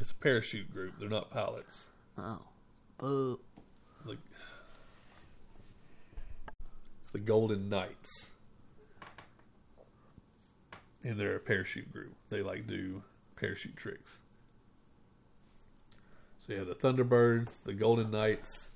it's 0.00 0.10
a 0.10 0.14
parachute 0.14 0.72
group. 0.72 0.94
They're 0.98 1.08
not 1.08 1.30
pilots. 1.30 1.88
Oh, 2.18 2.40
boo. 2.98 3.40
Like 4.04 4.18
it's 7.02 7.10
the 7.10 7.18
Golden 7.18 7.68
Knights, 7.68 8.30
and 11.04 11.18
they're 11.18 11.36
a 11.36 11.40
parachute 11.40 11.92
group. 11.92 12.14
They 12.30 12.42
like 12.42 12.66
do 12.66 13.02
parachute 13.36 13.76
tricks. 13.76 14.18
So 16.38 16.52
you 16.52 16.58
have 16.58 16.68
the 16.68 16.74
Thunderbirds, 16.74 17.62
the 17.64 17.72
Golden 17.72 18.10
Knights, 18.10 18.70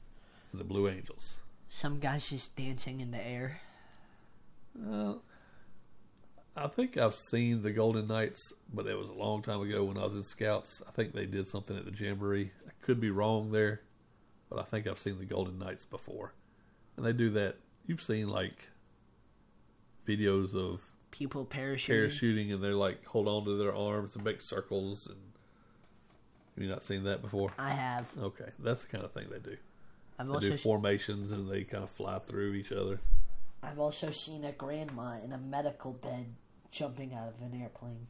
and 0.53 0.61
the 0.61 0.65
Blue 0.65 0.89
Angels. 0.89 1.39
Some 1.69 1.99
guys 1.99 2.31
just 2.31 2.57
dancing 2.57 3.01
in 3.01 3.11
the 3.11 3.25
air. 3.27 3.61
Uh, 4.91 5.15
I 6.57 6.67
think 6.67 6.97
I've 6.97 7.15
seen 7.15 7.63
the 7.63 7.71
Golden 7.71 8.07
Knights, 8.07 8.53
but 8.73 8.87
it 8.87 8.97
was 8.97 9.09
a 9.09 9.13
long 9.13 9.43
time 9.43 9.61
ago 9.61 9.85
when 9.85 9.99
I 9.99 10.05
was 10.05 10.17
in 10.17 10.25
Scouts. 10.25 10.83
I 10.89 10.91
think 10.93 11.13
they 11.13 11.27
did 11.27 11.47
something 11.47 11.77
at 11.77 11.85
the 11.85 11.93
Jamboree. 11.93 12.53
I 12.67 12.71
could 12.81 13.01
be 13.01 13.11
wrong 13.11 13.51
there, 13.51 13.83
but 14.49 14.59
I 14.59 14.63
think 14.63 14.87
I've 14.87 14.99
seen 14.99 15.19
the 15.19 15.27
Golden 15.27 15.59
Knights 15.59 15.85
before. 15.85 16.33
And 16.97 17.05
they 17.05 17.13
do 17.13 17.31
that. 17.31 17.57
You've 17.87 18.03
seen 18.03 18.29
like 18.29 18.71
videos 20.07 20.55
of 20.55 20.81
People 21.11 21.47
parachuting. 21.47 22.07
parachuting 22.07 22.53
and 22.53 22.63
they're 22.63 22.75
like 22.75 23.05
hold 23.07 23.29
on 23.29 23.45
to 23.45 23.57
their 23.57 23.75
arms 23.75 24.15
and 24.15 24.25
make 24.25 24.41
circles 24.41 25.07
and 25.07 25.19
have 26.55 26.65
you 26.65 26.71
not 26.71 26.83
seen 26.83 27.05
that 27.05 27.23
before? 27.23 27.53
I 27.57 27.71
have. 27.71 28.09
Okay, 28.21 28.51
that's 28.59 28.85
the 28.85 28.91
kind 28.91 29.05
of 29.05 29.13
thing 29.13 29.27
they 29.31 29.39
do. 29.39 29.57
I've 30.19 30.27
They 30.27 30.33
also 30.33 30.51
do 30.51 30.57
formations 30.57 31.31
and 31.31 31.49
they 31.49 31.63
kind 31.63 31.85
of 31.85 31.91
fly 31.91 32.19
through 32.19 32.55
each 32.55 32.73
other. 32.73 33.01
I've 33.63 33.79
also 33.79 34.11
seen 34.11 34.45
a 34.45 34.51
grandma 34.51 35.23
in 35.23 35.33
a 35.33 35.39
medical 35.39 35.93
bed 35.93 36.35
jumping 36.73 37.15
out 37.15 37.29
of 37.29 37.41
an 37.41 37.61
airplane. 37.61 38.09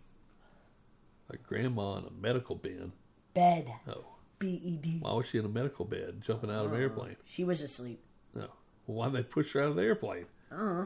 A 1.30 1.36
grandma 1.36 1.98
in 1.98 2.04
a 2.04 2.10
medical 2.10 2.56
bed. 2.56 2.92
Bed. 3.34 3.70
Oh, 3.86 4.04
B 4.38 4.60
E 4.64 4.76
D. 4.78 4.98
why 5.00 5.12
was 5.12 5.26
she 5.26 5.38
in 5.38 5.44
a 5.44 5.48
medical 5.48 5.84
bed 5.84 6.22
jumping 6.22 6.50
out 6.50 6.64
of 6.64 6.72
an 6.72 6.80
airplane? 6.80 7.16
She 7.26 7.44
was 7.44 7.60
asleep. 7.60 8.00
No, 8.34 8.48
well, 8.86 8.96
why 8.96 9.06
did 9.06 9.14
they 9.14 9.22
push 9.24 9.52
her 9.52 9.62
out 9.62 9.68
of 9.68 9.76
the 9.76 9.82
airplane? 9.82 10.24
Uh, 10.50 10.56
huh. 10.56 10.84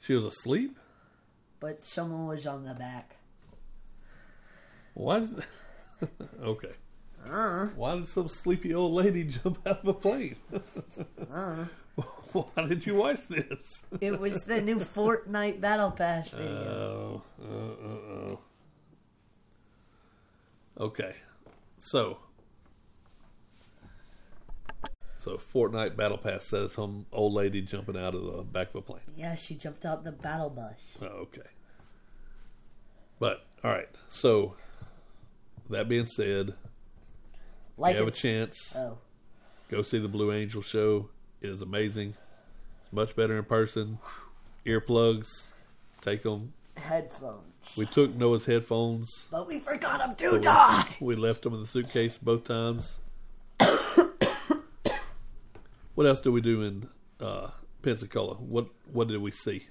She 0.00 0.14
was 0.14 0.24
asleep. 0.24 0.78
But 1.60 1.84
someone 1.84 2.26
was 2.26 2.46
on 2.46 2.64
the 2.64 2.74
back. 2.74 3.16
What? 4.94 5.24
Okay. 6.42 6.72
Uh, 7.26 7.66
Why 7.76 7.94
did 7.94 8.08
some 8.08 8.28
sleepy 8.28 8.74
old 8.74 8.92
lady 8.92 9.24
jump 9.42 9.58
out 9.66 9.80
of 9.80 9.88
a 9.88 9.94
plane? 9.94 10.36
uh. 11.32 11.64
Why 12.32 12.66
did 12.66 12.84
you 12.84 12.96
watch 12.96 13.26
this? 13.28 13.84
It 14.00 14.18
was 14.20 14.44
the 14.44 14.60
new 14.60 14.80
Fortnite 14.80 15.60
Battle 15.60 15.92
Pass 15.92 16.30
video. 16.30 17.22
Oh, 17.40 17.46
uh, 18.28 18.32
uh, 18.32 18.32
uh. 18.32 18.36
Okay, 20.84 21.14
so 21.78 22.18
so 25.24 25.36
Fortnite 25.38 25.96
Battle 25.96 26.18
Pass 26.18 26.44
says 26.44 26.72
some 26.72 27.06
old 27.12 27.32
lady 27.32 27.62
jumping 27.62 27.96
out 27.96 28.14
of 28.14 28.22
the 28.24 28.42
back 28.42 28.68
of 28.70 28.76
a 28.76 28.82
plane. 28.82 29.00
yeah, 29.16 29.34
she 29.34 29.54
jumped 29.54 29.84
out 29.86 30.04
the 30.04 30.12
battle 30.12 30.50
bus. 30.50 30.98
Oh, 31.00 31.06
okay, 31.06 31.48
but 33.18 33.46
all 33.62 33.70
right. 33.70 33.88
So 34.10 34.54
that 35.70 35.88
being 35.88 36.06
said, 36.06 36.54
Like 37.76 37.94
you 37.94 38.00
have 38.00 38.08
a 38.08 38.12
chance. 38.12 38.74
Oh, 38.76 38.98
Go 39.70 39.82
see 39.82 39.98
the 39.98 40.08
Blue 40.08 40.30
Angel 40.32 40.60
show. 40.62 41.08
It 41.40 41.48
is 41.48 41.62
amazing. 41.62 42.14
It's 42.84 42.92
much 42.92 43.16
better 43.16 43.38
in 43.38 43.44
person. 43.44 43.98
Earplugs, 44.66 45.28
take 46.00 46.22
them. 46.22 46.52
headphones. 46.76 47.74
We 47.76 47.86
took 47.86 48.14
Noah's 48.14 48.44
headphones. 48.44 49.26
but 49.30 49.46
we 49.48 49.58
forgot 49.60 49.98
them 49.98 50.14
So 50.18 50.36
we- 50.36 50.42
die. 50.42 50.86
We 51.00 51.14
left 51.16 51.42
them 51.42 51.54
in 51.54 51.60
the 51.60 51.66
suitcase 51.66 52.18
both 52.18 52.44
times. 52.44 52.98
What 55.94 56.06
else 56.06 56.20
did 56.20 56.30
we 56.30 56.40
do 56.40 56.62
in 56.62 56.88
uh, 57.20 57.48
Pensacola? 57.82 58.34
What 58.34 58.68
What 58.92 59.08
did 59.08 59.20
we 59.20 59.30
see? 59.30 59.66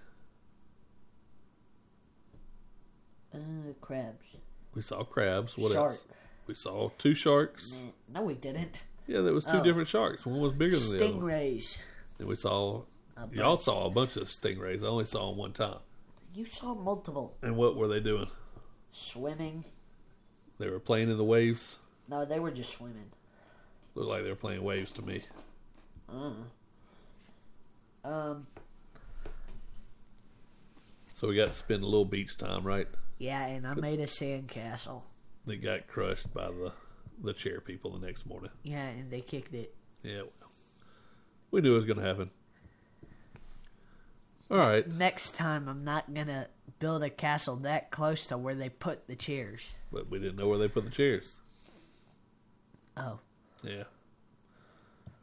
Uh, 3.34 3.38
crabs. 3.82 4.26
We 4.76 4.82
saw 4.82 5.04
crabs. 5.04 5.58
What 5.58 5.72
Shark. 5.72 5.92
else? 5.92 6.04
We 6.48 6.56
saw 6.56 6.90
two 6.98 7.16
sharks. 7.16 7.84
No, 8.14 8.22
we 8.24 8.34
didn't. 8.36 8.82
Yeah, 9.08 9.22
there 9.22 9.34
was 9.34 9.46
two 9.46 9.58
Oh. 9.58 9.64
different 9.64 9.88
sharks. 9.88 10.26
One 10.26 10.40
was 10.42 10.54
bigger 10.54 10.78
than 10.78 10.98
the 10.98 11.06
other. 11.06 11.14
Stingrays. 11.14 11.78
And 12.20 12.28
we 12.28 12.36
saw. 12.36 12.84
Y'all 13.32 13.58
saw 13.58 13.86
a 13.86 13.90
bunch 13.90 14.18
of 14.18 14.28
stingrays. 14.28 14.84
I 14.84 14.88
only 14.88 15.06
saw 15.06 15.30
them 15.30 15.38
one 15.38 15.54
time. 15.54 15.78
You 16.34 16.46
saw 16.46 16.74
multiple. 16.74 17.38
And 17.42 17.56
what 17.56 17.76
were 17.76 17.88
they 17.88 18.00
doing? 18.00 18.28
Swimming. 18.92 19.64
They 20.58 20.68
were 20.70 20.80
playing 20.80 21.10
in 21.10 21.18
the 21.18 21.24
waves. 21.24 21.78
No, 22.08 22.26
they 22.26 22.40
were 22.40 22.52
just 22.52 22.72
swimming. 22.74 23.12
Looked 23.96 24.10
like 24.10 24.24
they 24.24 24.30
were 24.30 24.36
playing 24.36 24.64
waves 24.64 24.92
to 24.94 25.02
me. 25.04 25.24
Uh. 26.10 26.34
Um, 28.04 28.48
So 31.16 31.28
we 31.30 31.36
got 31.36 31.48
to 31.48 31.54
spend 31.54 31.84
a 31.84 31.86
little 31.86 32.06
beach 32.06 32.38
time, 32.38 32.64
right? 32.64 32.88
yeah, 33.18 33.46
and 33.46 33.66
I 33.66 33.74
made 33.76 34.00
a 34.00 34.06
sandcastle. 34.08 35.04
They 35.46 35.56
got 35.56 35.88
crushed 35.88 36.34
by 36.34 36.48
the 36.48 36.74
the 37.24 37.32
chair 37.34 37.62
people 37.62 37.98
the 37.98 38.06
next 38.06 38.26
morning. 38.26 38.50
Yeah, 38.64 38.88
and 38.88 39.10
they 39.12 39.22
kicked 39.22 39.54
it. 39.54 39.74
Yeah, 40.02 40.24
well, 40.24 40.52
we 41.52 41.62
knew 41.62 41.74
it 41.74 41.76
was 41.76 41.86
going 41.86 42.00
to 42.00 42.04
happen. 42.06 42.30
All 44.52 44.58
right, 44.58 44.86
Next 44.88 45.36
time, 45.36 45.68
I'm 45.70 45.84
not 45.84 46.14
gonna 46.14 46.48
build 46.80 47.02
a 47.04 47.10
castle 47.10 47.56
that 47.58 47.90
close 47.90 48.28
to 48.28 48.38
where 48.38 48.54
they 48.54 48.70
put 48.70 49.08
the 49.08 49.16
chairs. 49.16 49.62
but 49.92 50.10
we 50.12 50.20
didn't 50.20 50.36
know 50.36 50.48
where 50.48 50.58
they 50.60 50.68
put 50.68 50.84
the 50.84 50.92
chairs. 50.92 51.38
Oh. 52.98 53.20
Yeah. 53.64 53.84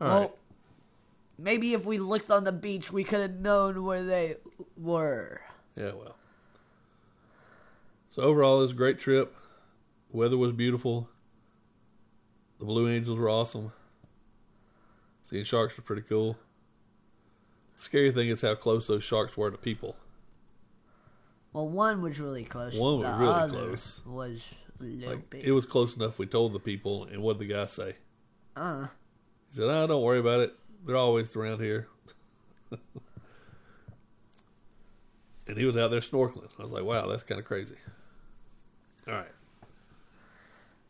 All 0.00 0.08
right. 0.20 0.30
Maybe 1.40 1.72
if 1.74 1.84
we 1.84 1.98
looked 1.98 2.30
on 2.30 2.44
the 2.44 2.52
beach, 2.52 2.92
we 2.92 3.04
could 3.04 3.20
have 3.20 3.34
known 3.40 3.84
where 3.84 4.04
they 4.04 4.36
were. 4.76 5.40
Yeah, 5.76 5.92
well. 5.94 6.16
So 8.10 8.22
overall, 8.22 8.58
it 8.58 8.62
was 8.62 8.70
a 8.72 8.74
great 8.74 8.98
trip. 8.98 9.34
Weather 10.10 10.36
was 10.36 10.52
beautiful. 10.52 11.08
The 12.58 12.64
Blue 12.64 12.88
Angels 12.88 13.18
were 13.18 13.28
awesome. 13.30 13.72
Seeing 15.22 15.44
sharks 15.44 15.76
was 15.76 15.84
pretty 15.84 16.02
cool. 16.02 16.36
The 17.76 17.82
scary 17.82 18.10
thing 18.10 18.28
is 18.28 18.42
how 18.42 18.54
close 18.56 18.86
those 18.86 19.04
sharks 19.04 19.36
were 19.36 19.50
to 19.50 19.56
people. 19.56 19.96
Well, 21.52 21.68
one 21.68 22.02
was 22.02 22.18
really 22.20 22.44
close. 22.44 22.74
One 22.74 22.98
was 22.98 23.06
the 23.06 23.12
really 23.14 23.32
other 23.32 23.58
close. 23.68 24.00
Was 24.06 24.42
Like 24.80 25.30
bit. 25.30 25.44
it 25.44 25.52
was 25.52 25.66
close 25.66 25.96
enough. 25.96 26.18
We 26.18 26.26
told 26.26 26.52
the 26.52 26.60
people, 26.60 27.04
and 27.04 27.22
what 27.22 27.38
did 27.38 27.48
the 27.48 27.54
guy 27.54 27.66
say? 27.66 27.96
uh, 28.56 28.86
He 29.50 29.56
said, 29.56 29.68
"Oh, 29.68 29.86
don't 29.86 30.02
worry 30.02 30.18
about 30.18 30.40
it. 30.40 30.54
They're 30.86 30.96
always 30.96 31.34
around 31.36 31.60
here." 31.60 31.88
and 35.48 35.56
he 35.56 35.64
was 35.64 35.76
out 35.76 35.90
there 35.90 36.00
snorkeling. 36.00 36.48
I 36.58 36.62
was 36.62 36.72
like, 36.72 36.84
"Wow, 36.84 37.06
that's 37.06 37.22
kind 37.22 37.38
of 37.38 37.44
crazy." 37.44 37.76
All 39.08 39.14
right. 39.14 39.28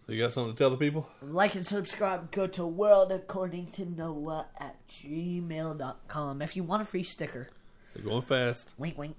So 0.07 0.13
you 0.13 0.19
got 0.21 0.33
something 0.33 0.55
to 0.55 0.59
tell 0.59 0.71
the 0.71 0.77
people? 0.77 1.09
like 1.23 1.55
and 1.55 1.65
subscribe. 1.67 2.33
Go 2.33 2.47
to 2.49 2.67
World 2.67 3.13
According 3.13 3.69
to 3.73 3.85
Noah 3.85 4.49
at 4.59 4.77
gmail.com 4.89 6.43
if 6.43 6.57
you 6.57 6.65
want 6.65 6.83
a 6.83 6.85
free 6.85 7.05
sticker. 7.05 7.49
They're 7.95 8.05
going 8.05 8.23
fast. 8.23 8.75
Wink, 8.77 8.99
wink. 8.99 9.17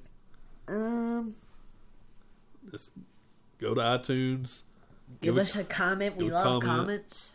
Um, 0.67 1.35
Just 2.69 2.91
go 3.59 3.73
to 3.73 3.81
iTunes. 3.81 4.63
give, 5.21 5.35
Give 5.35 5.37
us 5.37 5.55
a 5.55 5.63
comment. 5.63 6.17
We 6.17 6.29
love 6.29 6.61
comment. 6.61 6.63
comments. 6.63 7.31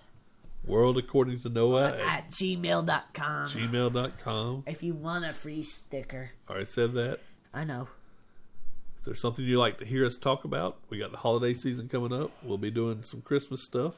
World 0.66 0.98
according 0.98 1.40
to 1.40 1.48
Noah 1.48 1.90
at 1.92 2.00
At 2.00 2.30
gmail.com. 2.30 3.48
gmail.com. 3.48 4.64
if 4.66 4.82
you 4.82 4.94
want 4.94 5.24
a 5.24 5.32
free 5.32 5.62
sticker. 5.62 6.30
Already 6.50 6.66
said 6.66 6.92
that. 6.94 7.20
I 7.54 7.64
know. 7.64 7.88
If 8.98 9.04
there's 9.04 9.20
something 9.20 9.44
you'd 9.44 9.58
like 9.58 9.78
to 9.78 9.84
hear 9.84 10.04
us 10.04 10.16
talk 10.16 10.44
about, 10.44 10.78
we 10.90 10.98
got 10.98 11.12
the 11.12 11.18
holiday 11.18 11.54
season 11.54 11.88
coming 11.88 12.12
up. 12.12 12.32
We'll 12.42 12.58
be 12.58 12.70
doing 12.72 13.02
some 13.04 13.20
Christmas 13.22 13.62
stuff. 13.64 13.94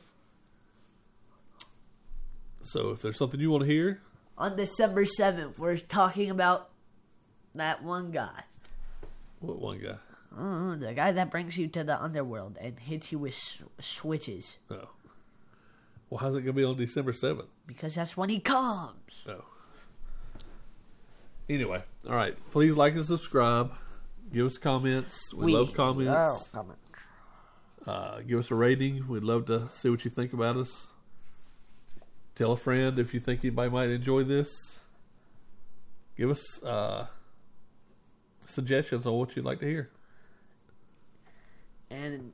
So 2.62 2.90
if 2.90 3.00
there's 3.02 3.16
something 3.16 3.40
you 3.40 3.50
want 3.50 3.64
to 3.64 3.70
hear, 3.70 4.00
On 4.36 4.54
December 4.56 5.04
7th, 5.04 5.58
we're 5.58 5.76
talking 5.78 6.28
about 6.30 6.70
that 7.54 7.82
one 7.82 8.10
guy. 8.10 8.42
what 9.40 9.58
one 9.60 9.78
guy? 9.78 9.96
Uh, 10.36 10.76
the 10.76 10.92
guy 10.92 11.10
that 11.12 11.30
brings 11.30 11.56
you 11.56 11.66
to 11.68 11.82
the 11.82 12.00
underworld 12.00 12.56
and 12.60 12.78
hits 12.78 13.10
you 13.10 13.18
with 13.18 13.32
s- 13.32 13.58
switches. 13.80 14.58
Oh. 14.70 14.88
Well, 16.10 16.18
how's 16.18 16.34
it 16.34 16.42
going 16.42 16.46
to 16.46 16.52
be 16.54 16.64
on 16.64 16.76
December 16.76 17.12
7th? 17.12 17.46
Because 17.66 17.94
that's 17.94 18.16
when 18.16 18.30
he 18.30 18.40
comes. 18.40 19.24
Oh. 19.28 19.44
Anyway, 21.48 21.82
all 22.08 22.14
right. 22.14 22.36
Please 22.50 22.74
like 22.74 22.94
and 22.94 23.04
subscribe. 23.04 23.70
Give 24.32 24.46
us 24.46 24.58
comments. 24.58 25.32
We, 25.34 25.52
love 25.52 25.74
comments. 25.74 26.08
love 26.08 26.52
comments. 26.52 26.82
Uh, 27.86 28.20
give 28.20 28.38
us 28.38 28.50
a 28.50 28.54
rating. 28.54 29.08
We'd 29.08 29.22
love 29.22 29.46
to 29.46 29.68
see 29.70 29.88
what 29.88 30.04
you 30.04 30.10
think 30.10 30.32
about 30.32 30.56
us. 30.56 30.92
Tell 32.34 32.52
a 32.52 32.56
friend 32.56 32.98
if 32.98 33.14
you 33.14 33.20
think 33.20 33.40
anybody 33.40 33.70
might 33.70 33.90
enjoy 33.90 34.24
this. 34.24 34.78
Give 36.16 36.30
us 36.30 36.62
uh, 36.62 37.06
suggestions 38.44 39.06
on 39.06 39.14
what 39.14 39.34
you'd 39.34 39.44
like 39.44 39.60
to 39.60 39.66
hear. 39.66 39.90
And 41.90 42.32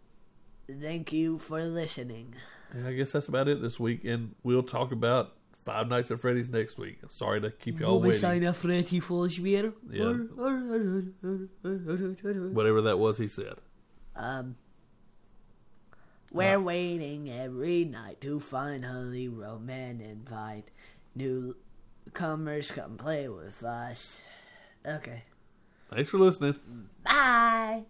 thank 0.68 1.12
you 1.12 1.38
for 1.38 1.62
listening. 1.64 2.34
Yeah, 2.74 2.88
I 2.88 2.92
guess 2.92 3.12
that's 3.12 3.28
about 3.28 3.48
it 3.48 3.60
this 3.62 3.78
week, 3.78 4.04
and 4.04 4.34
we'll 4.42 4.62
talk 4.62 4.92
about 4.92 5.34
Five 5.64 5.88
Nights 5.88 6.10
at 6.10 6.20
Freddy's 6.20 6.48
next 6.48 6.76
week. 6.76 6.98
I'm 7.02 7.10
sorry 7.10 7.40
to 7.40 7.50
keep 7.50 7.80
y'all 7.80 8.00
Vou 8.00 8.08
waiting. 8.08 8.20
sair 8.20 8.52
frente 8.52 8.92
e 8.92 9.00
fosse 9.00 9.38
ver. 9.38 9.72
Yeah. 9.90 10.12
Whatever 12.52 12.82
that 12.82 12.98
was, 12.98 13.18
he 13.18 13.28
said. 13.28 13.54
Um, 14.16 14.56
we're 16.32 16.60
waiting 16.60 17.30
every 17.30 17.84
night 17.84 18.20
to 18.22 18.40
finally 18.40 19.28
Roman 19.28 20.00
invite 20.00 20.70
new 21.14 21.56
Comers, 22.12 22.70
come 22.70 22.96
play 22.96 23.28
with 23.28 23.62
us. 23.62 24.20
Okay. 24.86 25.22
Thanks 25.90 26.10
for 26.10 26.18
listening. 26.18 26.56
Bye. 27.04 27.84